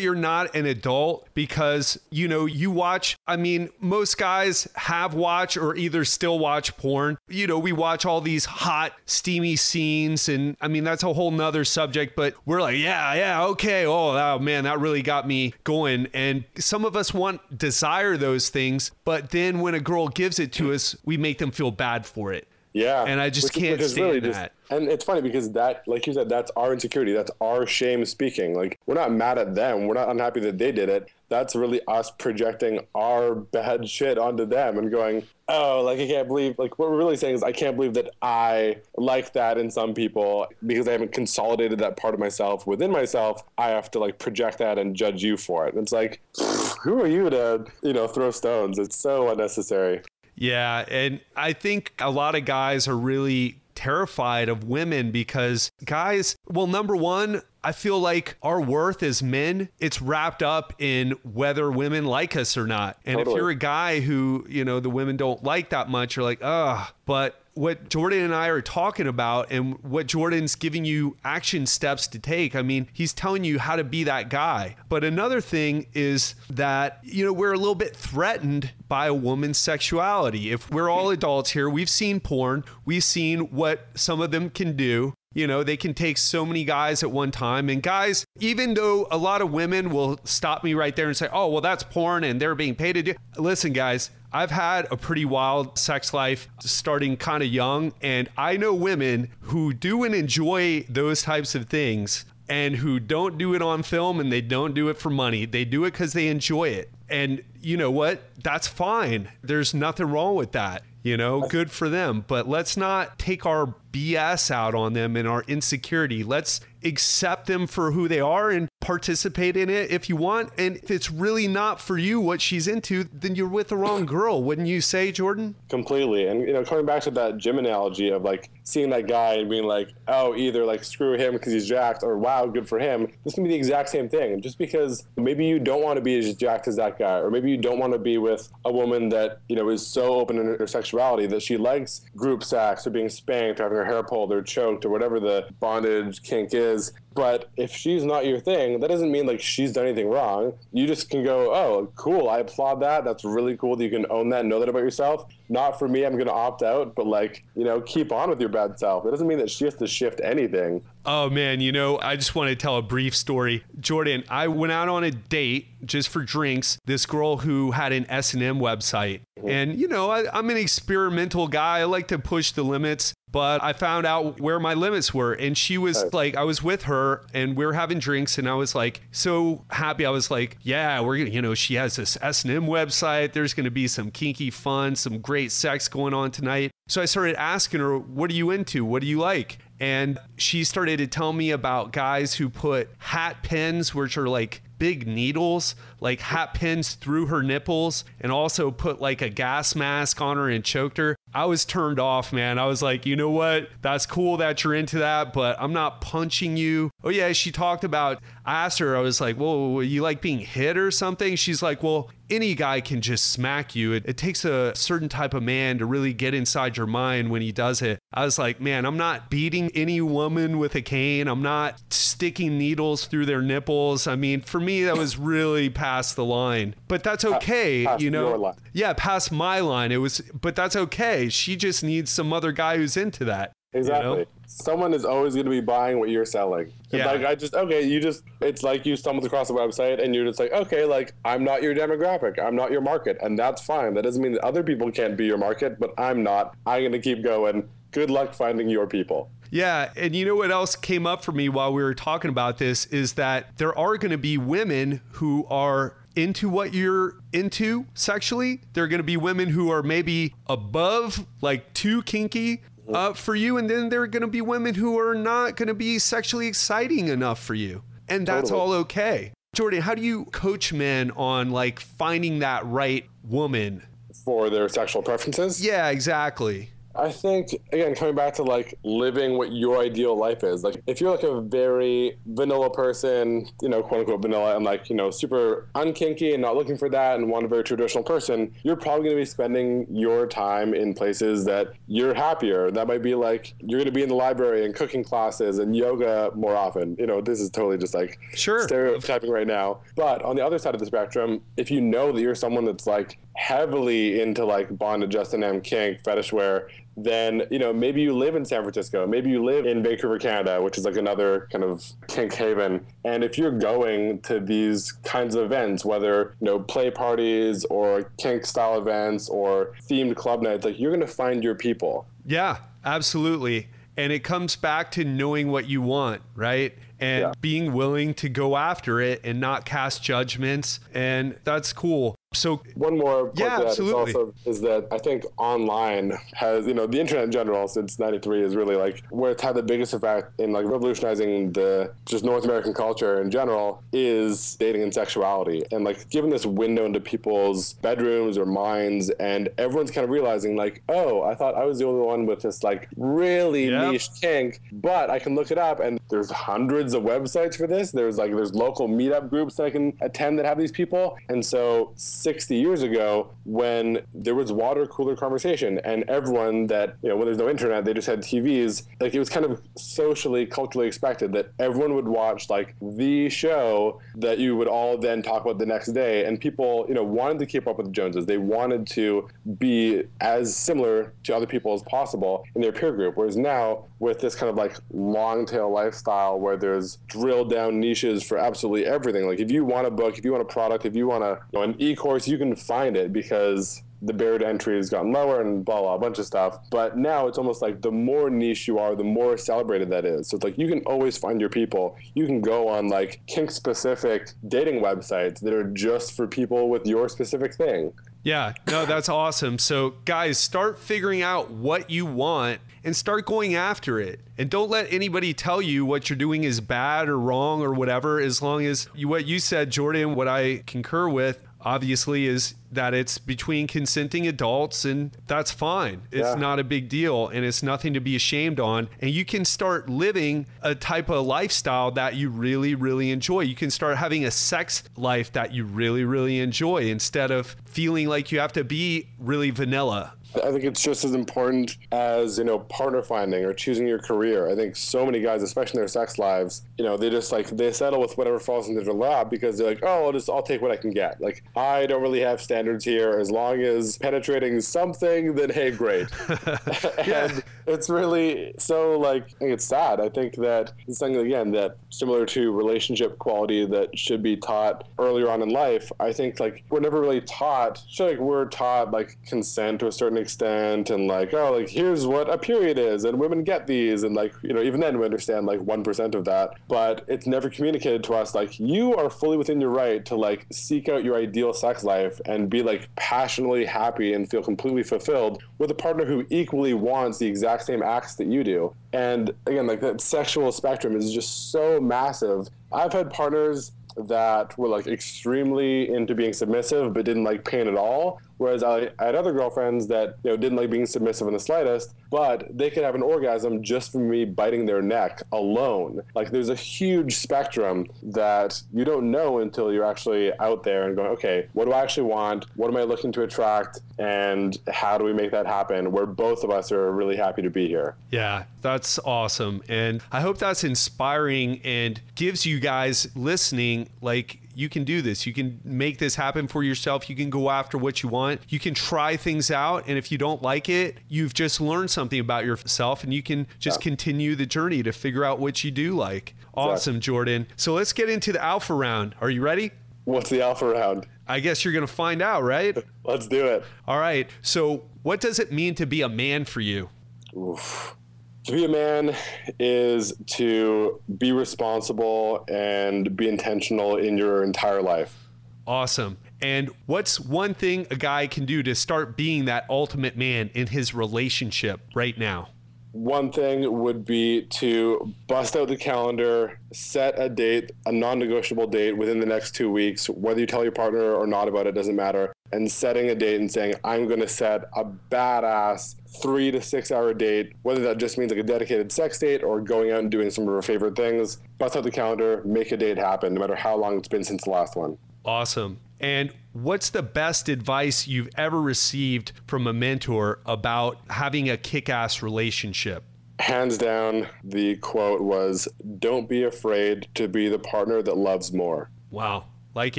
you're 0.00 0.14
not 0.14 0.54
an 0.54 0.64
adult 0.64 1.28
because, 1.34 1.98
you 2.10 2.28
know, 2.28 2.46
you 2.54 2.70
watch, 2.70 3.16
I 3.26 3.36
mean, 3.36 3.70
most 3.80 4.16
guys 4.16 4.68
have 4.76 5.12
watched 5.12 5.56
or 5.56 5.74
either 5.74 6.04
still 6.04 6.38
watch 6.38 6.76
porn. 6.76 7.18
You 7.28 7.48
know, 7.48 7.58
we 7.58 7.72
watch 7.72 8.06
all 8.06 8.20
these 8.20 8.44
hot, 8.44 8.92
steamy 9.06 9.56
scenes. 9.56 10.28
And 10.28 10.56
I 10.60 10.68
mean, 10.68 10.84
that's 10.84 11.02
a 11.02 11.12
whole 11.12 11.32
nother 11.32 11.64
subject, 11.64 12.14
but 12.14 12.34
we're 12.46 12.60
like, 12.60 12.76
yeah, 12.76 13.12
yeah, 13.14 13.44
okay. 13.46 13.84
Oh, 13.86 14.16
oh 14.16 14.38
man, 14.38 14.64
that 14.64 14.78
really 14.78 15.02
got 15.02 15.26
me 15.26 15.52
going. 15.64 16.06
And 16.14 16.44
some 16.56 16.84
of 16.84 16.94
us 16.94 17.12
want, 17.12 17.58
desire 17.58 18.16
those 18.16 18.50
things. 18.50 18.92
But 19.04 19.30
then 19.30 19.58
when 19.58 19.74
a 19.74 19.80
girl 19.80 20.06
gives 20.06 20.38
it 20.38 20.52
to 20.52 20.72
us, 20.72 20.94
we 21.04 21.16
make 21.16 21.38
them 21.38 21.50
feel 21.50 21.72
bad 21.72 22.06
for 22.06 22.32
it. 22.32 22.46
Yeah. 22.74 23.04
And 23.04 23.20
I 23.20 23.30
just 23.30 23.54
which, 23.54 23.62
can't 23.62 23.80
which 23.80 23.90
stand 23.90 24.06
really 24.06 24.20
that. 24.20 24.52
Just, 24.68 24.72
and 24.72 24.88
it's 24.88 25.04
funny 25.04 25.20
because 25.20 25.52
that, 25.52 25.86
like 25.86 26.08
you 26.08 26.12
said, 26.12 26.28
that's 26.28 26.50
our 26.56 26.72
insecurity. 26.72 27.12
That's 27.12 27.30
our 27.40 27.66
shame 27.66 28.04
speaking. 28.04 28.54
Like, 28.54 28.80
we're 28.86 28.96
not 28.96 29.12
mad 29.12 29.38
at 29.38 29.54
them. 29.54 29.86
We're 29.86 29.94
not 29.94 30.08
unhappy 30.08 30.40
that 30.40 30.58
they 30.58 30.72
did 30.72 30.88
it. 30.88 31.08
That's 31.28 31.54
really 31.54 31.80
us 31.86 32.10
projecting 32.10 32.80
our 32.94 33.36
bad 33.36 33.88
shit 33.88 34.18
onto 34.18 34.44
them 34.44 34.76
and 34.76 34.90
going, 34.90 35.22
oh, 35.48 35.82
like, 35.82 36.00
I 36.00 36.08
can't 36.08 36.26
believe, 36.26 36.58
like, 36.58 36.76
what 36.76 36.90
we're 36.90 36.98
really 36.98 37.16
saying 37.16 37.36
is, 37.36 37.42
I 37.44 37.52
can't 37.52 37.76
believe 37.76 37.94
that 37.94 38.10
I 38.20 38.78
like 38.96 39.32
that 39.34 39.56
in 39.56 39.70
some 39.70 39.94
people 39.94 40.48
because 40.66 40.88
I 40.88 40.92
haven't 40.92 41.12
consolidated 41.12 41.78
that 41.78 41.96
part 41.96 42.12
of 42.12 42.18
myself 42.18 42.66
within 42.66 42.90
myself. 42.90 43.44
I 43.56 43.68
have 43.68 43.88
to, 43.92 44.00
like, 44.00 44.18
project 44.18 44.58
that 44.58 44.78
and 44.78 44.96
judge 44.96 45.22
you 45.22 45.36
for 45.36 45.68
it. 45.68 45.74
And 45.74 45.82
it's 45.84 45.92
like, 45.92 46.20
who 46.82 47.00
are 47.00 47.06
you 47.06 47.30
to, 47.30 47.66
you 47.82 47.92
know, 47.92 48.08
throw 48.08 48.32
stones? 48.32 48.80
It's 48.80 48.96
so 48.96 49.30
unnecessary. 49.30 50.02
Yeah. 50.36 50.84
And 50.88 51.20
I 51.36 51.52
think 51.52 51.92
a 51.98 52.10
lot 52.10 52.34
of 52.34 52.44
guys 52.44 52.88
are 52.88 52.96
really 52.96 53.60
terrified 53.74 54.48
of 54.48 54.64
women 54.64 55.10
because 55.10 55.70
guys, 55.84 56.36
well, 56.48 56.66
number 56.66 56.96
one, 56.96 57.42
I 57.62 57.72
feel 57.72 57.98
like 57.98 58.36
our 58.42 58.60
worth 58.60 59.02
as 59.02 59.22
men, 59.22 59.68
it's 59.78 60.02
wrapped 60.02 60.42
up 60.42 60.74
in 60.78 61.12
whether 61.22 61.70
women 61.70 62.04
like 62.04 62.36
us 62.36 62.56
or 62.56 62.66
not. 62.66 62.98
And 63.04 63.16
totally. 63.16 63.34
if 63.34 63.38
you're 63.40 63.50
a 63.50 63.54
guy 63.54 64.00
who, 64.00 64.46
you 64.48 64.64
know, 64.64 64.80
the 64.80 64.90
women 64.90 65.16
don't 65.16 65.42
like 65.42 65.70
that 65.70 65.88
much, 65.88 66.16
you're 66.16 66.24
like, 66.24 66.40
ugh. 66.42 66.86
But 67.06 67.40
what 67.54 67.88
Jordan 67.88 68.22
and 68.22 68.34
I 68.34 68.48
are 68.48 68.60
talking 68.60 69.06
about 69.06 69.50
and 69.50 69.78
what 69.82 70.06
Jordan's 70.06 70.54
giving 70.54 70.84
you 70.84 71.16
action 71.24 71.66
steps 71.66 72.06
to 72.08 72.18
take. 72.18 72.54
I 72.54 72.62
mean, 72.62 72.88
he's 72.92 73.12
telling 73.12 73.44
you 73.44 73.58
how 73.58 73.76
to 73.76 73.84
be 73.84 74.04
that 74.04 74.28
guy. 74.28 74.76
But 74.88 75.04
another 75.04 75.40
thing 75.40 75.86
is 75.94 76.34
that, 76.50 77.00
you 77.02 77.24
know, 77.24 77.32
we're 77.32 77.52
a 77.52 77.58
little 77.58 77.74
bit 77.74 77.96
threatened 77.96 78.72
by 78.88 79.06
a 79.06 79.14
woman's 79.14 79.58
sexuality. 79.58 80.52
If 80.52 80.70
we're 80.70 80.90
all 80.90 81.10
adults 81.10 81.50
here, 81.50 81.68
we've 81.70 81.88
seen 81.88 82.20
porn, 82.20 82.64
we've 82.84 83.04
seen 83.04 83.50
what 83.50 83.86
some 83.94 84.20
of 84.20 84.30
them 84.30 84.50
can 84.50 84.76
do. 84.76 85.14
You 85.36 85.48
know, 85.48 85.64
they 85.64 85.76
can 85.76 85.94
take 85.94 86.16
so 86.16 86.46
many 86.46 86.64
guys 86.64 87.02
at 87.02 87.10
one 87.10 87.32
time. 87.32 87.68
And 87.68 87.82
guys, 87.82 88.24
even 88.38 88.74
though 88.74 89.08
a 89.10 89.16
lot 89.18 89.42
of 89.42 89.50
women 89.50 89.90
will 89.90 90.20
stop 90.22 90.62
me 90.62 90.74
right 90.74 90.94
there 90.94 91.08
and 91.08 91.16
say, 91.16 91.28
oh, 91.32 91.48
well, 91.48 91.60
that's 91.60 91.82
porn 91.82 92.22
and 92.22 92.40
they're 92.40 92.54
being 92.54 92.76
paid 92.76 92.92
to 92.92 93.02
do. 93.02 93.14
Listen, 93.36 93.72
guys, 93.72 94.10
I've 94.34 94.50
had 94.50 94.88
a 94.90 94.96
pretty 94.96 95.24
wild 95.24 95.78
sex 95.78 96.12
life 96.12 96.48
starting 96.58 97.16
kind 97.16 97.40
of 97.40 97.48
young, 97.48 97.92
and 98.02 98.28
I 98.36 98.56
know 98.56 98.74
women 98.74 99.30
who 99.42 99.72
do 99.72 100.02
and 100.02 100.12
enjoy 100.12 100.84
those 100.88 101.22
types 101.22 101.54
of 101.54 101.68
things 101.68 102.24
and 102.48 102.74
who 102.74 102.98
don't 102.98 103.38
do 103.38 103.54
it 103.54 103.62
on 103.62 103.84
film 103.84 104.18
and 104.18 104.32
they 104.32 104.40
don't 104.40 104.74
do 104.74 104.88
it 104.88 104.98
for 104.98 105.08
money. 105.08 105.46
They 105.46 105.64
do 105.64 105.84
it 105.84 105.92
because 105.92 106.14
they 106.14 106.26
enjoy 106.26 106.70
it. 106.70 106.90
And 107.08 107.44
you 107.62 107.76
know 107.76 107.92
what? 107.92 108.22
That's 108.42 108.66
fine. 108.66 109.28
There's 109.40 109.72
nothing 109.72 110.06
wrong 110.06 110.34
with 110.34 110.50
that. 110.50 110.82
You 111.04 111.18
know, 111.18 111.42
good 111.42 111.70
for 111.70 111.90
them. 111.90 112.24
But 112.26 112.48
let's 112.48 112.78
not 112.78 113.18
take 113.18 113.44
our 113.44 113.74
BS 113.92 114.50
out 114.50 114.74
on 114.74 114.94
them 114.94 115.16
and 115.16 115.28
our 115.28 115.44
insecurity. 115.46 116.24
Let's 116.24 116.60
accept 116.82 117.46
them 117.46 117.66
for 117.66 117.92
who 117.92 118.08
they 118.08 118.20
are 118.20 118.50
and 118.50 118.68
participate 118.80 119.56
in 119.56 119.70
it 119.70 119.90
if 119.90 120.08
you 120.08 120.16
want. 120.16 120.50
And 120.58 120.76
if 120.76 120.90
it's 120.90 121.10
really 121.10 121.46
not 121.46 121.80
for 121.80 121.96
you 121.96 122.20
what 122.20 122.40
she's 122.40 122.66
into, 122.66 123.04
then 123.04 123.34
you're 123.34 123.48
with 123.48 123.68
the 123.68 123.76
wrong 123.76 124.04
girl, 124.04 124.42
wouldn't 124.42 124.66
you 124.66 124.80
say, 124.80 125.12
Jordan? 125.12 125.54
Completely. 125.68 126.26
And 126.26 126.40
you 126.40 126.52
know, 126.52 126.64
coming 126.64 126.84
back 126.84 127.02
to 127.02 127.10
that 127.12 127.38
gym 127.38 127.58
analogy 127.58 128.10
of 128.10 128.22
like 128.22 128.50
seeing 128.64 128.90
that 128.90 129.06
guy 129.06 129.34
and 129.34 129.48
being 129.48 129.64
like, 129.64 129.90
oh, 130.08 130.34
either 130.34 130.64
like 130.64 130.84
screw 130.84 131.16
him 131.16 131.34
because 131.34 131.52
he's 131.52 131.66
jacked 131.66 132.02
or 132.02 132.18
wow, 132.18 132.46
good 132.46 132.68
for 132.68 132.78
him. 132.78 133.10
This 133.24 133.34
can 133.34 133.44
be 133.44 133.50
the 133.50 133.56
exact 133.56 133.90
same 133.90 134.08
thing. 134.08 134.42
Just 134.42 134.58
because 134.58 135.06
maybe 135.16 135.46
you 135.46 135.58
don't 135.58 135.82
want 135.82 135.96
to 135.96 136.02
be 136.02 136.18
as 136.18 136.34
jacked 136.34 136.66
as 136.66 136.76
that 136.76 136.98
guy, 136.98 137.18
or 137.18 137.30
maybe 137.30 137.50
you 137.50 137.56
don't 137.56 137.78
want 137.78 137.92
to 137.92 137.98
be 137.98 138.18
with 138.18 138.50
a 138.64 138.72
woman 138.72 139.08
that, 139.10 139.40
you 139.48 139.56
know, 139.56 139.68
is 139.68 139.86
so 139.86 140.14
open 140.14 140.38
in 140.38 140.46
her 140.46 140.66
sexuality 140.66 140.93
that 140.94 141.42
she 141.42 141.56
likes 141.56 142.02
group 142.16 142.42
sex 142.42 142.86
or 142.86 142.90
being 142.90 143.08
spanked 143.08 143.60
or 143.60 143.64
having 143.64 143.78
her 143.78 143.84
hair 143.84 144.02
pulled 144.02 144.32
or 144.32 144.42
choked 144.42 144.84
or 144.84 144.90
whatever 144.90 145.20
the 145.20 145.46
bondage 145.60 146.22
kink 146.22 146.54
is. 146.54 146.92
But 147.14 147.50
if 147.56 147.72
she's 147.72 148.04
not 148.04 148.26
your 148.26 148.40
thing, 148.40 148.80
that 148.80 148.88
doesn't 148.88 149.10
mean 149.10 149.26
like 149.26 149.40
she's 149.40 149.72
done 149.72 149.86
anything 149.86 150.08
wrong. 150.08 150.52
You 150.72 150.86
just 150.86 151.10
can 151.10 151.22
go, 151.22 151.54
oh, 151.54 151.92
cool. 151.94 152.28
I 152.28 152.38
applaud 152.38 152.80
that. 152.80 153.04
That's 153.04 153.24
really 153.24 153.56
cool 153.56 153.76
that 153.76 153.84
you 153.84 153.90
can 153.90 154.06
own 154.10 154.28
that 154.30 154.40
and 154.40 154.48
know 154.48 154.58
that 154.60 154.68
about 154.68 154.82
yourself. 154.82 155.26
Not 155.48 155.78
for 155.78 155.86
me. 155.86 156.04
I'm 156.04 156.14
going 156.14 156.26
to 156.26 156.32
opt 156.32 156.62
out, 156.62 156.94
but 156.94 157.06
like, 157.06 157.44
you 157.54 157.64
know, 157.64 157.80
keep 157.80 158.10
on 158.12 158.30
with 158.30 158.40
your 158.40 158.48
bad 158.48 158.78
self. 158.78 159.06
It 159.06 159.10
doesn't 159.10 159.26
mean 159.26 159.38
that 159.38 159.50
she 159.50 159.64
has 159.64 159.74
to 159.76 159.86
shift 159.86 160.20
anything. 160.24 160.82
Oh 161.06 161.28
man, 161.28 161.60
you 161.60 161.70
know, 161.70 161.98
I 162.00 162.16
just 162.16 162.34
want 162.34 162.48
to 162.48 162.56
tell 162.56 162.78
a 162.78 162.82
brief 162.82 163.14
story. 163.14 163.62
Jordan, 163.78 164.24
I 164.30 164.48
went 164.48 164.72
out 164.72 164.88
on 164.88 165.04
a 165.04 165.10
date 165.10 165.66
just 165.84 166.08
for 166.08 166.22
drinks. 166.22 166.78
This 166.86 167.04
girl 167.04 167.36
who 167.36 167.72
had 167.72 167.92
an 167.92 168.06
S&M 168.08 168.58
website. 168.58 169.20
Mm-hmm. 169.38 169.48
And 169.48 169.78
you 169.78 169.86
know, 169.86 170.10
I, 170.10 170.24
I'm 170.36 170.48
an 170.48 170.56
experimental 170.56 171.46
guy. 171.46 171.80
I 171.80 171.84
like 171.84 172.08
to 172.08 172.18
push 172.18 172.52
the 172.52 172.62
limits 172.62 173.12
but 173.34 173.60
I 173.64 173.72
found 173.72 174.06
out 174.06 174.40
where 174.40 174.60
my 174.60 174.74
limits 174.74 175.12
were. 175.12 175.32
And 175.32 175.58
she 175.58 175.76
was 175.76 176.14
like, 176.14 176.36
I 176.36 176.44
was 176.44 176.62
with 176.62 176.84
her 176.84 177.24
and 177.34 177.56
we 177.56 177.66
were 177.66 177.72
having 177.72 177.98
drinks, 177.98 178.38
and 178.38 178.48
I 178.48 178.54
was 178.54 178.76
like, 178.76 179.00
so 179.10 179.64
happy. 179.70 180.06
I 180.06 180.10
was 180.10 180.30
like, 180.30 180.56
yeah, 180.62 181.00
we're 181.00 181.18
gonna, 181.18 181.30
you 181.30 181.42
know, 181.42 181.52
she 181.52 181.74
has 181.74 181.96
this 181.96 182.16
S 182.22 182.44
and 182.44 182.52
M 182.52 182.66
website. 182.66 183.32
There's 183.32 183.52
gonna 183.52 183.72
be 183.72 183.88
some 183.88 184.12
kinky 184.12 184.50
fun, 184.50 184.94
some 184.94 185.18
great 185.18 185.50
sex 185.50 185.88
going 185.88 186.14
on 186.14 186.30
tonight. 186.30 186.70
So 186.86 187.02
I 187.02 187.06
started 187.06 187.34
asking 187.34 187.80
her, 187.80 187.98
what 187.98 188.30
are 188.30 188.34
you 188.34 188.52
into? 188.52 188.84
What 188.84 189.02
do 189.02 189.08
you 189.08 189.18
like? 189.18 189.58
And 189.80 190.20
she 190.36 190.62
started 190.62 190.98
to 190.98 191.08
tell 191.08 191.32
me 191.32 191.50
about 191.50 191.90
guys 191.90 192.34
who 192.34 192.48
put 192.48 192.88
hat 192.98 193.42
pins, 193.42 193.92
which 193.92 194.16
are 194.16 194.28
like 194.28 194.62
big 194.78 195.06
needles, 195.06 195.74
like 196.00 196.20
hat 196.20 196.54
pins 196.54 196.94
through 196.94 197.26
her 197.26 197.42
nipples, 197.42 198.04
and 198.20 198.30
also 198.30 198.70
put 198.70 199.00
like 199.00 199.22
a 199.22 199.28
gas 199.28 199.74
mask 199.74 200.20
on 200.20 200.36
her 200.36 200.48
and 200.48 200.64
choked 200.64 200.98
her. 200.98 201.16
I 201.32 201.46
was 201.46 201.64
turned 201.64 201.98
off, 201.98 202.32
man. 202.32 202.58
I 202.58 202.66
was 202.66 202.82
like, 202.82 203.06
you 203.06 203.16
know 203.16 203.30
what? 203.30 203.68
That's 203.82 204.06
cool 204.06 204.36
that 204.36 204.62
you're 204.62 204.74
into 204.74 204.98
that, 204.98 205.32
but 205.32 205.56
I'm 205.58 205.72
not 205.72 206.00
punching 206.00 206.56
you. 206.56 206.90
Oh, 207.02 207.08
yeah. 207.08 207.32
She 207.32 207.50
talked 207.50 207.82
about, 207.82 208.22
I 208.44 208.64
asked 208.64 208.78
her, 208.78 208.96
I 208.96 209.00
was 209.00 209.20
like, 209.20 209.36
whoa, 209.36 209.80
you 209.80 210.02
like 210.02 210.20
being 210.20 210.38
hit 210.38 210.76
or 210.76 210.90
something? 210.90 211.34
She's 211.34 211.62
like, 211.62 211.82
well, 211.82 212.10
any 212.30 212.54
guy 212.54 212.80
can 212.80 213.00
just 213.00 213.26
smack 213.30 213.74
you. 213.74 213.92
It, 213.92 214.04
it, 214.06 214.16
takes 214.16 214.44
a 214.44 214.74
certain 214.74 215.08
type 215.08 215.34
of 215.34 215.42
man 215.42 215.78
to 215.78 215.86
really 215.86 216.12
get 216.12 216.34
inside 216.34 216.76
your 216.76 216.86
mind 216.86 217.30
when 217.30 217.42
he 217.42 217.52
does 217.52 217.82
it. 217.82 217.98
I 218.12 218.24
was 218.24 218.38
like, 218.38 218.60
man, 218.60 218.86
I'm 218.86 218.96
not 218.96 219.28
beating 219.28 219.70
any 219.74 220.00
woman 220.00 220.58
with 220.58 220.74
a 220.74 220.82
cane. 220.82 221.28
I'm 221.28 221.42
not 221.42 221.80
sticking 221.92 222.56
needles 222.56 223.06
through 223.06 223.26
their 223.26 223.42
nipples. 223.42 224.06
I 224.06 224.16
mean, 224.16 224.40
for 224.40 224.60
me, 224.60 224.84
that 224.84 224.96
was 224.96 225.18
really 225.18 225.68
past 225.68 226.16
the 226.16 226.24
line. 226.24 226.74
But 226.88 227.02
that's 227.02 227.24
okay, 227.24 227.84
past 227.84 228.02
you 228.02 228.10
know. 228.10 228.54
Yeah, 228.72 228.94
past 228.96 229.30
my 229.30 229.60
line. 229.60 229.92
It 229.92 229.98
was, 229.98 230.20
but 230.40 230.56
that's 230.56 230.76
okay. 230.76 231.28
She 231.28 231.56
just 231.56 231.84
needs 231.84 232.10
some 232.10 232.32
other 232.32 232.52
guy 232.52 232.76
who's 232.76 232.96
into 232.96 233.24
that. 233.26 233.52
Exactly. 233.74 234.10
You 234.10 234.16
know? 234.18 234.24
Someone 234.46 234.94
is 234.94 235.04
always 235.04 235.34
going 235.34 235.46
to 235.46 235.50
be 235.50 235.60
buying 235.60 235.98
what 235.98 236.08
you're 236.08 236.24
selling. 236.24 236.72
Yeah. 236.90 237.06
like 237.06 237.24
I 237.24 237.34
just 237.34 237.54
okay, 237.54 237.82
you 237.82 238.00
just 238.00 238.22
it's 238.40 238.62
like 238.62 238.86
you 238.86 238.94
stumbled 238.94 239.26
across 239.26 239.50
a 239.50 239.52
website 239.52 240.02
and 240.02 240.14
you're 240.14 240.24
just 240.24 240.38
like, 240.38 240.52
okay, 240.52 240.84
like 240.84 241.12
I'm 241.24 241.42
not 241.42 241.62
your 241.62 241.74
demographic, 241.74 242.42
I'm 242.42 242.54
not 242.54 242.70
your 242.70 242.80
market, 242.80 243.18
and 243.20 243.38
that's 243.38 243.62
fine. 243.62 243.94
That 243.94 244.02
doesn't 244.02 244.22
mean 244.22 244.32
that 244.32 244.44
other 244.44 244.62
people 244.62 244.90
can't 244.92 245.16
be 245.16 245.26
your 245.26 245.38
market, 245.38 245.80
but 245.80 245.92
I'm 245.98 246.22
not. 246.22 246.56
I'm 246.66 246.82
going 246.82 246.92
to 246.92 247.00
keep 247.00 247.22
going. 247.22 247.68
Good 247.90 248.10
luck 248.10 248.32
finding 248.32 248.68
your 248.68 248.86
people. 248.86 249.28
Yeah, 249.50 249.92
and 249.96 250.16
you 250.16 250.24
know 250.24 250.36
what 250.36 250.50
else 250.50 250.74
came 250.74 251.06
up 251.06 251.24
for 251.24 251.32
me 251.32 251.48
while 251.48 251.72
we 251.72 251.82
were 251.82 251.94
talking 251.94 252.28
about 252.28 252.58
this 252.58 252.86
is 252.86 253.14
that 253.14 253.56
there 253.58 253.76
are 253.78 253.96
going 253.96 254.10
to 254.10 254.18
be 254.18 254.38
women 254.38 255.00
who 255.12 255.46
are 255.46 255.96
into 256.16 256.48
what 256.48 256.74
you're 256.74 257.16
into 257.32 257.86
sexually. 257.94 258.60
There 258.72 258.84
are 258.84 258.88
going 258.88 258.98
to 258.98 259.04
be 259.04 259.16
women 259.16 259.48
who 259.48 259.70
are 259.70 259.82
maybe 259.82 260.34
above, 260.48 261.26
like 261.40 261.72
too 261.74 262.02
kinky 262.02 262.62
uh, 262.92 263.12
for 263.12 263.34
you, 263.34 263.56
and 263.56 263.68
then 263.68 263.88
there 263.88 264.02
are 264.02 264.06
going 264.06 264.22
to 264.22 264.28
be 264.28 264.40
women 264.40 264.74
who 264.74 264.98
are 264.98 265.14
not 265.14 265.56
going 265.56 265.68
to 265.68 265.74
be 265.74 265.98
sexually 265.98 266.46
exciting 266.46 267.08
enough 267.08 267.42
for 267.42 267.54
you, 267.54 267.82
and 268.08 268.26
that's 268.26 268.50
Totally. 268.50 268.60
all 268.60 268.72
okay. 268.80 269.32
Jordan, 269.54 269.82
how 269.82 269.94
do 269.94 270.02
you 270.02 270.24
coach 270.26 270.72
men 270.72 271.10
on 271.12 271.50
like 271.50 271.78
finding 271.80 272.40
that 272.40 272.66
right 272.66 273.06
woman? 273.22 273.82
For 274.24 274.50
their 274.50 274.68
sexual 274.68 275.02
preferences. 275.02 275.64
Yeah, 275.64 275.88
exactly. 275.90 276.70
I 276.96 277.10
think 277.10 277.54
again 277.72 277.94
coming 277.94 278.14
back 278.14 278.34
to 278.34 278.42
like 278.42 278.78
living 278.84 279.36
what 279.36 279.52
your 279.52 279.78
ideal 279.78 280.16
life 280.16 280.44
is. 280.44 280.62
Like 280.62 280.82
if 280.86 281.00
you're 281.00 281.10
like 281.10 281.22
a 281.24 281.40
very 281.40 282.16
vanilla 282.26 282.70
person, 282.70 283.48
you 283.60 283.68
know, 283.68 283.82
quote 283.82 284.00
unquote 284.00 284.22
vanilla 284.22 284.56
and 284.56 284.64
like, 284.64 284.88
you 284.88 284.96
know, 284.96 285.10
super 285.10 285.68
unkinky 285.74 286.32
and 286.34 286.42
not 286.42 286.54
looking 286.56 286.76
for 286.78 286.88
that 286.90 287.16
and 287.16 287.28
want 287.28 287.44
a 287.44 287.48
very 287.48 287.64
traditional 287.64 288.04
person, 288.04 288.52
you're 288.62 288.76
probably 288.76 289.04
gonna 289.08 289.20
be 289.20 289.24
spending 289.24 289.86
your 289.90 290.26
time 290.26 290.74
in 290.74 290.94
places 290.94 291.44
that 291.46 291.72
you're 291.86 292.14
happier. 292.14 292.70
That 292.70 292.86
might 292.86 293.02
be 293.02 293.14
like 293.14 293.54
you're 293.60 293.80
gonna 293.80 293.90
be 293.90 294.02
in 294.02 294.08
the 294.08 294.14
library 294.14 294.64
and 294.64 294.74
cooking 294.74 295.02
classes 295.04 295.58
and 295.58 295.74
yoga 295.76 296.30
more 296.34 296.56
often. 296.56 296.96
You 296.98 297.06
know, 297.06 297.20
this 297.20 297.40
is 297.40 297.50
totally 297.50 297.78
just 297.78 297.94
like 297.94 298.18
Sure. 298.34 298.60
stereotyping 298.62 299.30
right 299.30 299.46
now. 299.46 299.80
But 299.96 300.22
on 300.22 300.36
the 300.36 300.44
other 300.44 300.58
side 300.58 300.74
of 300.74 300.80
the 300.80 300.86
spectrum, 300.86 301.42
if 301.56 301.70
you 301.70 301.80
know 301.80 302.12
that 302.12 302.20
you're 302.20 302.34
someone 302.34 302.64
that's 302.64 302.86
like 302.86 303.18
heavily 303.34 304.20
into 304.20 304.44
like 304.44 304.76
bondage, 304.78 305.14
S 305.14 305.32
and 305.34 305.44
M, 305.44 305.60
kink, 305.60 306.02
fetish 306.04 306.32
wear, 306.32 306.68
then 306.96 307.42
you 307.50 307.58
know 307.58 307.72
maybe 307.72 308.00
you 308.00 308.16
live 308.16 308.36
in 308.36 308.44
San 308.44 308.62
Francisco, 308.62 309.06
maybe 309.06 309.28
you 309.30 309.44
live 309.44 309.66
in 309.66 309.82
Vancouver, 309.82 310.18
Canada, 310.18 310.62
which 310.62 310.78
is 310.78 310.84
like 310.84 310.96
another 310.96 311.48
kind 311.50 311.64
of 311.64 311.84
kink 312.06 312.32
haven. 312.32 312.84
And 313.04 313.24
if 313.24 313.36
you're 313.36 313.50
going 313.58 314.20
to 314.22 314.38
these 314.40 314.92
kinds 314.92 315.34
of 315.34 315.44
events, 315.44 315.84
whether 315.84 316.36
you 316.40 316.46
know 316.46 316.60
play 316.60 316.90
parties 316.90 317.64
or 317.66 318.10
kink 318.18 318.46
style 318.46 318.78
events 318.78 319.28
or 319.28 319.72
themed 319.88 320.14
club 320.16 320.42
nights, 320.42 320.64
like 320.64 320.78
you're 320.78 320.92
gonna 320.92 321.06
find 321.06 321.42
your 321.42 321.56
people. 321.56 322.06
Yeah, 322.24 322.58
absolutely. 322.84 323.68
And 323.96 324.12
it 324.12 324.20
comes 324.24 324.56
back 324.56 324.90
to 324.92 325.04
knowing 325.04 325.50
what 325.50 325.68
you 325.68 325.80
want, 325.82 326.22
right? 326.34 326.74
And 327.00 327.20
Yeah. 327.22 327.32
being 327.40 327.72
willing 327.72 328.14
to 328.14 328.28
go 328.28 328.56
after 328.56 329.00
it 329.00 329.20
and 329.24 329.40
not 329.40 329.64
cast 329.64 330.02
judgments. 330.02 330.80
And 330.92 331.36
that's 331.44 331.72
cool. 331.72 332.13
So, 332.34 332.60
One 332.74 332.98
more 332.98 333.26
point 333.26 333.38
Yeah, 333.38 333.48
that 333.58 333.66
is 333.66 333.78
absolutely. 333.78 334.12
also 334.14 334.34
is 334.44 334.60
that 334.62 334.86
I 334.92 334.98
think 334.98 335.24
online 335.38 336.12
has 336.34 336.66
you 336.66 336.74
know 336.74 336.86
the 336.86 337.00
internet 337.00 337.24
in 337.24 337.30
general 337.32 337.68
since 337.68 337.98
'93 337.98 338.42
is 338.42 338.56
really 338.56 338.76
like 338.76 339.02
where 339.10 339.30
it's 339.32 339.42
had 339.42 339.54
the 339.54 339.62
biggest 339.62 339.94
effect 339.94 340.38
in 340.40 340.52
like 340.52 340.66
revolutionizing 340.66 341.52
the 341.52 341.92
just 342.06 342.24
North 342.24 342.44
American 342.44 342.74
culture 342.74 343.20
in 343.20 343.30
general 343.30 343.82
is 343.92 344.56
dating 344.56 344.82
and 344.82 344.92
sexuality 344.94 345.62
and 345.72 345.84
like 345.84 346.08
giving 346.10 346.30
this 346.30 346.46
window 346.46 346.84
into 346.84 347.00
people's 347.00 347.74
bedrooms 347.74 348.36
or 348.38 348.46
minds 348.46 349.10
and 349.20 349.48
everyone's 349.58 349.90
kind 349.90 350.04
of 350.04 350.10
realizing 350.10 350.56
like 350.56 350.82
oh 350.88 351.22
I 351.22 351.34
thought 351.34 351.54
I 351.54 351.64
was 351.64 351.78
the 351.78 351.86
only 351.86 352.04
one 352.06 352.26
with 352.26 352.42
this 352.42 352.62
like 352.62 352.88
really 352.96 353.68
Yep. 353.70 353.92
niche 353.92 354.08
kink 354.20 354.60
but 354.72 355.10
I 355.10 355.18
can 355.18 355.34
look 355.34 355.50
it 355.50 355.58
up 355.58 355.80
and 355.80 355.98
there's 356.10 356.30
hundreds 356.30 356.94
of 356.94 357.02
websites 357.02 357.56
for 357.56 357.66
this 357.66 357.90
there's 357.92 358.18
like 358.18 358.30
there's 358.34 358.54
local 358.54 358.88
meetup 358.88 359.30
groups 359.30 359.56
that 359.56 359.64
I 359.64 359.70
can 359.70 359.92
attend 360.00 360.38
that 360.38 360.44
have 360.46 360.58
these 360.58 360.72
people 360.72 361.16
and 361.28 361.44
so 361.44 361.92
60 362.24 362.56
years 362.56 362.82
ago 362.82 363.30
when 363.44 364.00
there 364.14 364.34
was 364.34 364.50
water 364.50 364.86
cooler 364.86 365.14
conversation 365.14 365.78
and 365.84 366.04
everyone 366.08 366.66
that 366.66 366.96
you 367.02 367.10
know 367.10 367.16
when 367.16 367.26
there's 367.26 367.36
no 367.36 367.50
internet 367.50 367.84
they 367.84 367.92
just 367.92 368.06
had 368.06 368.20
TVs 368.20 368.84
like 368.98 369.14
it 369.14 369.18
was 369.18 369.28
kind 369.28 369.44
of 369.44 369.60
socially 369.76 370.46
culturally 370.46 370.86
expected 370.86 371.32
that 371.34 371.52
everyone 371.58 371.94
would 371.94 372.08
watch 372.08 372.48
like 372.48 372.74
the 372.80 373.28
show 373.28 374.00
that 374.14 374.38
you 374.38 374.56
would 374.56 374.68
all 374.68 374.96
then 374.96 375.22
talk 375.22 375.42
about 375.42 375.58
the 375.58 375.66
next 375.66 375.88
day 375.88 376.24
and 376.24 376.40
people 376.40 376.86
you 376.88 376.94
know 376.94 377.04
wanted 377.04 377.38
to 377.38 377.44
keep 377.44 377.68
up 377.68 377.76
with 377.76 377.86
the 377.86 377.92
Joneses 377.92 378.24
they 378.24 378.38
wanted 378.38 378.86
to 378.86 379.28
be 379.58 380.02
as 380.22 380.56
similar 380.56 381.12
to 381.24 381.36
other 381.36 381.46
people 381.46 381.74
as 381.74 381.82
possible 381.82 382.44
in 382.54 382.62
their 382.62 382.72
peer 382.72 382.92
group 382.92 383.18
whereas 383.18 383.36
now 383.36 383.84
with 384.04 384.20
this 384.20 384.34
kind 384.34 384.50
of 384.50 384.56
like 384.56 384.76
long 384.92 385.46
tail 385.46 385.70
lifestyle 385.70 386.38
where 386.38 386.56
there's 386.56 386.98
drilled 387.06 387.50
down 387.50 387.80
niches 387.80 388.22
for 388.22 388.36
absolutely 388.36 388.84
everything. 388.86 389.26
Like 389.26 389.40
if 389.40 389.50
you 389.50 389.64
want 389.64 389.86
a 389.86 389.90
book, 389.90 390.18
if 390.18 390.24
you 390.24 390.30
want 390.30 390.42
a 390.42 390.52
product, 390.52 390.84
if 390.84 390.94
you 390.94 391.06
want 391.06 391.24
a 391.24 391.40
you 391.52 391.58
know, 391.58 391.62
an 391.62 391.74
e-course, 392.14 392.28
you 392.28 392.38
can 392.38 392.54
find 392.54 392.96
it 392.96 393.12
because 393.12 393.82
the 394.02 394.12
barrier 394.12 394.38
to 394.38 394.46
entry 394.46 394.76
has 394.76 394.90
gotten 394.90 395.12
lower 395.12 395.40
and 395.40 395.64
blah 395.64 395.80
blah 395.80 395.94
a 395.94 395.98
bunch 395.98 396.18
of 396.18 396.26
stuff. 396.26 396.58
But 396.70 396.96
now 396.96 397.26
it's 397.26 397.38
almost 397.38 397.62
like 397.62 397.80
the 397.80 397.90
more 397.90 398.30
niche 398.30 398.68
you 398.68 398.78
are, 398.78 398.94
the 398.94 399.04
more 399.04 399.36
celebrated 399.36 399.90
that 399.90 400.04
is. 400.04 400.28
So 400.28 400.36
it's 400.36 400.44
like 400.44 400.58
you 400.58 400.68
can 400.68 400.80
always 400.80 401.16
find 401.16 401.40
your 401.40 401.50
people. 401.50 401.96
You 402.14 402.26
can 402.26 402.40
go 402.40 402.68
on 402.68 402.88
like 402.88 403.22
kink 403.26 403.50
specific 403.50 404.30
dating 404.46 404.80
websites 404.82 405.40
that 405.40 405.54
are 405.54 405.64
just 405.64 406.14
for 406.14 406.26
people 406.26 406.68
with 406.68 406.86
your 406.86 407.08
specific 407.08 407.54
thing. 407.54 407.92
yeah, 408.24 408.54
no, 408.68 408.86
that's 408.86 409.08
awesome. 409.08 409.58
So, 409.58 409.94
guys, 410.04 410.38
start 410.38 410.78
figuring 410.78 411.22
out 411.22 411.50
what 411.50 411.90
you 411.90 412.06
want 412.06 412.60
and 412.82 412.94
start 412.96 413.26
going 413.26 413.54
after 413.54 413.98
it. 414.00 414.20
And 414.36 414.50
don't 414.50 414.70
let 414.70 414.92
anybody 414.92 415.32
tell 415.34 415.62
you 415.62 415.86
what 415.86 416.08
you're 416.08 416.16
doing 416.16 416.44
is 416.44 416.60
bad 416.60 417.08
or 417.08 417.18
wrong 417.18 417.62
or 417.62 417.72
whatever, 417.72 418.20
as 418.20 418.42
long 418.42 418.64
as 418.66 418.88
you, 418.94 419.08
what 419.08 419.26
you 419.26 419.38
said, 419.38 419.70
Jordan, 419.70 420.14
what 420.14 420.28
I 420.28 420.62
concur 420.66 421.08
with, 421.08 421.42
obviously, 421.64 422.26
is 422.26 422.54
that 422.74 422.94
it's 422.94 423.18
between 423.18 423.66
consenting 423.66 424.26
adults 424.26 424.84
and 424.84 425.16
that's 425.26 425.50
fine. 425.50 426.02
It's 426.10 426.28
Yeah. 426.28 426.34
not 426.34 426.58
a 426.58 426.64
big 426.64 426.88
deal 426.88 427.28
and 427.28 427.44
it's 427.44 427.62
nothing 427.62 427.94
to 427.94 428.00
be 428.00 428.16
ashamed 428.16 428.60
on. 428.60 428.88
And 429.00 429.10
you 429.10 429.24
can 429.24 429.44
start 429.44 429.88
living 429.88 430.46
a 430.62 430.74
type 430.74 431.08
of 431.08 431.26
lifestyle 431.26 431.90
that 431.92 432.14
you 432.14 432.28
really, 432.30 432.74
really 432.74 433.10
enjoy. 433.10 433.40
You 433.40 433.54
can 433.54 433.70
start 433.70 433.96
having 433.96 434.24
a 434.24 434.30
sex 434.30 434.82
life 434.96 435.32
that 435.32 435.52
you 435.52 435.64
really, 435.64 436.04
really 436.04 436.40
enjoy 436.40 436.84
instead 436.86 437.30
of 437.30 437.56
feeling 437.64 438.08
like 438.08 438.30
you 438.32 438.38
have 438.40 438.52
to 438.52 438.64
be 438.64 439.08
really 439.18 439.50
vanilla. 439.50 440.14
I 440.42 440.50
think 440.50 440.64
it's 440.64 440.82
just 440.82 441.04
as 441.04 441.14
important 441.14 441.76
as 441.92 442.38
you 442.38 442.44
know 442.44 442.58
partner 442.58 443.02
finding 443.02 443.44
or 443.44 443.52
choosing 443.54 443.86
your 443.86 444.00
career. 444.00 444.48
I 444.50 444.56
think 444.56 444.74
so 444.74 445.06
many 445.06 445.20
guys, 445.20 445.44
especially 445.44 445.78
in 445.78 445.82
their 445.82 445.86
sex 445.88 446.18
lives, 446.18 446.62
you 446.76 446.84
know, 446.84 446.96
they 446.96 447.08
just 447.08 447.30
like 447.30 447.46
they 447.50 447.70
settle 447.70 448.00
with 448.00 448.18
whatever 448.18 448.40
falls 448.40 448.68
into 448.68 448.80
their 448.80 448.94
lap 448.94 449.30
because 449.30 449.58
they're 449.58 449.68
like, 449.68 449.84
oh, 449.84 450.06
I'll 450.06 450.12
just 450.12 450.28
I'll 450.28 450.42
take 450.42 450.60
what 450.60 450.72
I 450.72 450.76
can 450.76 450.90
get. 450.90 451.20
Like 451.20 451.44
I 451.54 451.86
don't 451.86 452.02
really 452.02 452.18
have 452.18 452.40
standards 452.40 452.63
here. 452.84 453.18
As 453.18 453.30
long 453.30 453.60
as 453.60 453.98
penetrating 453.98 454.60
something, 454.60 455.34
then 455.34 455.50
hey, 455.50 455.70
great. 455.70 456.08
and 456.98 457.42
it's 457.66 457.88
really 457.88 458.54
so 458.58 458.98
like 458.98 459.34
it's 459.40 459.64
sad. 459.64 460.00
I 460.00 460.08
think 460.08 460.36
that 460.36 460.72
it's 460.86 460.98
something 460.98 461.20
again 461.20 461.50
that 461.52 461.76
similar 461.90 462.26
to 462.26 462.52
relationship 462.52 463.18
quality 463.18 463.64
that 463.66 463.98
should 463.98 464.22
be 464.22 464.36
taught 464.36 464.88
earlier 464.98 465.30
on 465.30 465.42
in 465.42 465.50
life. 465.50 465.90
I 466.00 466.12
think 466.12 466.40
like 466.40 466.64
we're 466.70 466.80
never 466.80 467.00
really 467.00 467.20
taught. 467.22 467.82
Sure, 467.88 468.10
like 468.10 468.18
we're 468.18 468.46
taught 468.46 468.90
like 468.90 469.16
consent 469.26 469.80
to 469.80 469.86
a 469.86 469.92
certain 469.92 470.18
extent 470.18 470.90
and 470.90 471.06
like 471.06 471.32
oh 471.34 471.52
like 471.52 471.68
here's 471.68 472.06
what 472.06 472.28
a 472.28 472.38
period 472.38 472.78
is 472.78 473.04
and 473.04 473.18
women 473.18 473.44
get 473.44 473.66
these 473.66 474.02
and 474.02 474.14
like 474.14 474.34
you 474.42 474.52
know 474.52 474.62
even 474.62 474.80
then 474.80 474.98
we 474.98 475.04
understand 475.04 475.46
like 475.46 475.60
one 475.60 475.82
percent 475.82 476.14
of 476.14 476.24
that. 476.24 476.54
But 476.68 477.04
it's 477.08 477.26
never 477.26 477.48
communicated 477.48 478.04
to 478.04 478.14
us 478.14 478.34
like 478.34 478.58
you 478.60 478.94
are 478.96 479.10
fully 479.10 479.36
within 479.36 479.60
your 479.60 479.70
right 479.70 480.04
to 480.06 480.16
like 480.16 480.46
seek 480.52 480.88
out 480.88 481.04
your 481.04 481.16
ideal 481.16 481.52
sex 481.52 481.84
life 481.84 482.20
and 482.26 482.50
be 482.54 482.62
like 482.62 482.88
passionately 482.96 483.64
happy 483.64 484.14
and 484.14 484.30
feel 484.30 484.42
completely 484.42 484.82
fulfilled 484.82 485.42
with 485.58 485.70
a 485.70 485.74
partner 485.74 486.04
who 486.04 486.24
equally 486.30 486.72
wants 486.74 487.18
the 487.18 487.26
exact 487.26 487.64
same 487.64 487.82
acts 487.82 488.14
that 488.14 488.26
you 488.26 488.44
do. 488.44 488.74
And 488.92 489.34
again, 489.46 489.66
like 489.66 489.80
that 489.80 490.00
sexual 490.00 490.52
spectrum 490.52 490.96
is 490.96 491.12
just 491.12 491.50
so 491.50 491.80
massive. 491.80 492.48
I've 492.72 492.92
had 492.92 493.10
partners 493.10 493.72
that 493.96 494.56
were 494.58 494.68
like 494.68 494.86
extremely 494.86 495.88
into 495.92 496.14
being 496.14 496.32
submissive 496.32 496.92
but 496.94 497.04
didn't 497.04 497.24
like 497.24 497.44
pain 497.44 497.68
at 497.68 497.76
all. 497.76 498.20
Whereas 498.38 498.62
I, 498.62 498.90
I 498.98 499.06
had 499.06 499.14
other 499.14 499.32
girlfriends 499.32 499.86
that 499.88 500.16
you 500.24 500.30
know 500.30 500.36
didn't 500.36 500.56
like 500.56 500.70
being 500.70 500.86
submissive 500.86 501.26
in 501.28 501.34
the 501.34 501.40
slightest, 501.40 501.94
but 502.10 502.46
they 502.56 502.70
could 502.70 502.84
have 502.84 502.94
an 502.94 503.02
orgasm 503.02 503.62
just 503.62 503.92
from 503.92 504.08
me 504.08 504.24
biting 504.24 504.66
their 504.66 504.82
neck 504.82 505.22
alone. 505.32 506.02
Like 506.14 506.30
there's 506.30 506.48
a 506.48 506.54
huge 506.54 507.16
spectrum 507.16 507.86
that 508.02 508.62
you 508.72 508.84
don't 508.84 509.10
know 509.10 509.38
until 509.38 509.72
you're 509.72 509.84
actually 509.84 510.32
out 510.38 510.62
there 510.62 510.86
and 510.86 510.96
going, 510.96 511.08
okay, 511.10 511.48
what 511.52 511.64
do 511.64 511.72
I 511.72 511.82
actually 511.82 512.08
want? 512.08 512.46
What 512.56 512.68
am 512.68 512.76
I 512.76 512.82
looking 512.82 513.12
to 513.12 513.22
attract? 513.22 513.80
And 513.98 514.56
how 514.72 514.98
do 514.98 515.04
we 515.04 515.12
make 515.12 515.30
that 515.30 515.46
happen? 515.46 515.92
Where 515.92 516.06
both 516.06 516.44
of 516.44 516.50
us 516.50 516.72
are 516.72 516.92
really 516.92 517.16
happy 517.16 517.42
to 517.42 517.50
be 517.50 517.68
here. 517.68 517.96
Yeah, 518.10 518.44
that's 518.60 518.98
awesome. 519.00 519.62
And 519.68 520.02
I 520.10 520.20
hope 520.20 520.38
that's 520.38 520.64
inspiring 520.64 521.60
and 521.64 522.00
gives 522.14 522.46
you 522.46 522.60
guys 522.60 523.08
listening 523.14 523.88
like 524.00 524.38
you 524.56 524.68
can 524.68 524.84
do 524.84 525.02
this. 525.02 525.26
You 525.26 525.32
can 525.32 525.60
make 525.64 525.98
this 525.98 526.14
happen 526.14 526.48
for 526.48 526.62
yourself. 526.62 527.08
You 527.10 527.16
can 527.16 527.30
go 527.30 527.50
after 527.50 527.78
what 527.78 528.02
you 528.02 528.08
want. 528.08 528.40
You 528.48 528.58
can 528.58 528.74
try 528.74 529.16
things 529.16 529.50
out. 529.50 529.84
And 529.86 529.98
if 529.98 530.10
you 530.10 530.18
don't 530.18 530.42
like 530.42 530.68
it, 530.68 530.98
you've 531.08 531.34
just 531.34 531.60
learned 531.60 531.90
something 531.90 532.18
about 532.18 532.44
yourself 532.44 533.04
and 533.04 533.12
you 533.12 533.22
can 533.22 533.46
just 533.58 533.80
yeah. 533.80 533.84
continue 533.84 534.34
the 534.34 534.46
journey 534.46 534.82
to 534.82 534.92
figure 534.92 535.24
out 535.24 535.38
what 535.38 535.64
you 535.64 535.70
do 535.70 535.94
like. 535.94 536.34
Awesome, 536.54 536.96
exactly. 536.96 537.00
Jordan. 537.00 537.46
So 537.56 537.74
let's 537.74 537.92
get 537.92 538.08
into 538.08 538.32
the 538.32 538.42
alpha 538.42 538.74
round. 538.74 539.14
Are 539.20 539.30
you 539.30 539.42
ready? 539.42 539.72
What's 540.04 540.30
the 540.30 540.42
alpha 540.42 540.68
round? 540.68 541.06
I 541.26 541.40
guess 541.40 541.64
you're 541.64 541.72
going 541.72 541.86
to 541.86 541.92
find 541.92 542.20
out, 542.20 542.42
right? 542.42 542.76
let's 543.04 543.26
do 543.26 543.46
it. 543.46 543.64
All 543.88 543.98
right. 543.98 544.28
So, 544.42 544.84
what 545.02 545.20
does 545.20 545.38
it 545.38 545.50
mean 545.52 545.74
to 545.76 545.86
be 545.86 546.02
a 546.02 546.08
man 546.08 546.44
for 546.44 546.60
you? 546.60 546.90
Oof. 547.36 547.96
To 548.44 548.52
be 548.52 548.66
a 548.66 548.68
man 548.68 549.16
is 549.58 550.12
to 550.26 551.00
be 551.16 551.32
responsible 551.32 552.44
and 552.48 553.16
be 553.16 553.26
intentional 553.26 553.96
in 553.96 554.18
your 554.18 554.44
entire 554.44 554.82
life. 554.82 555.18
Awesome. 555.66 556.18
And 556.42 556.68
what's 556.84 557.18
one 557.18 557.54
thing 557.54 557.86
a 557.90 557.96
guy 557.96 558.26
can 558.26 558.44
do 558.44 558.62
to 558.62 558.74
start 558.74 559.16
being 559.16 559.46
that 559.46 559.64
ultimate 559.70 560.18
man 560.18 560.50
in 560.52 560.66
his 560.66 560.94
relationship 560.94 561.80
right 561.94 562.18
now? 562.18 562.50
One 562.94 563.32
thing 563.32 563.80
would 563.80 564.04
be 564.04 564.42
to 564.42 565.12
bust 565.26 565.56
out 565.56 565.66
the 565.66 565.76
calendar, 565.76 566.60
set 566.72 567.18
a 567.18 567.28
date, 567.28 567.72
a 567.86 567.90
non 567.90 568.20
negotiable 568.20 568.68
date 568.68 568.96
within 568.96 569.18
the 569.18 569.26
next 569.26 569.56
two 569.56 569.68
weeks. 569.68 570.08
Whether 570.08 570.38
you 570.38 570.46
tell 570.46 570.62
your 570.62 570.70
partner 570.70 571.12
or 571.12 571.26
not 571.26 571.48
about 571.48 571.66
it 571.66 571.72
doesn't 571.72 571.96
matter. 571.96 572.32
And 572.52 572.70
setting 572.70 573.10
a 573.10 573.16
date 573.16 573.40
and 573.40 573.50
saying, 573.50 573.74
I'm 573.82 574.06
going 574.06 574.20
to 574.20 574.28
set 574.28 574.66
a 574.76 574.84
badass 574.84 575.96
three 576.22 576.52
to 576.52 576.62
six 576.62 576.92
hour 576.92 577.12
date, 577.12 577.54
whether 577.62 577.80
that 577.80 577.98
just 577.98 578.16
means 578.16 578.30
like 578.30 578.38
a 578.38 578.44
dedicated 578.44 578.92
sex 578.92 579.18
date 579.18 579.42
or 579.42 579.60
going 579.60 579.90
out 579.90 579.98
and 579.98 580.08
doing 580.08 580.30
some 580.30 580.46
of 580.46 580.54
her 580.54 580.62
favorite 580.62 580.94
things. 580.94 581.38
Bust 581.58 581.74
out 581.74 581.82
the 581.82 581.90
calendar, 581.90 582.42
make 582.44 582.70
a 582.70 582.76
date 582.76 582.96
happen, 582.96 583.34
no 583.34 583.40
matter 583.40 583.56
how 583.56 583.74
long 583.74 583.98
it's 583.98 584.06
been 584.06 584.22
since 584.22 584.44
the 584.44 584.50
last 584.50 584.76
one. 584.76 584.96
Awesome. 585.24 585.80
And 586.00 586.32
what's 586.52 586.90
the 586.90 587.02
best 587.02 587.48
advice 587.48 588.06
you've 588.06 588.28
ever 588.36 588.60
received 588.60 589.32
from 589.46 589.66
a 589.66 589.72
mentor 589.72 590.40
about 590.46 590.98
having 591.10 591.48
a 591.48 591.56
kick 591.56 591.88
ass 591.88 592.22
relationship? 592.22 593.04
Hands 593.40 593.76
down, 593.76 594.28
the 594.44 594.76
quote 594.76 595.20
was 595.20 595.68
Don't 595.98 596.28
be 596.28 596.44
afraid 596.44 597.08
to 597.14 597.28
be 597.28 597.48
the 597.48 597.58
partner 597.58 598.00
that 598.02 598.16
loves 598.16 598.52
more. 598.52 598.90
Wow, 599.10 599.46
like 599.74 599.98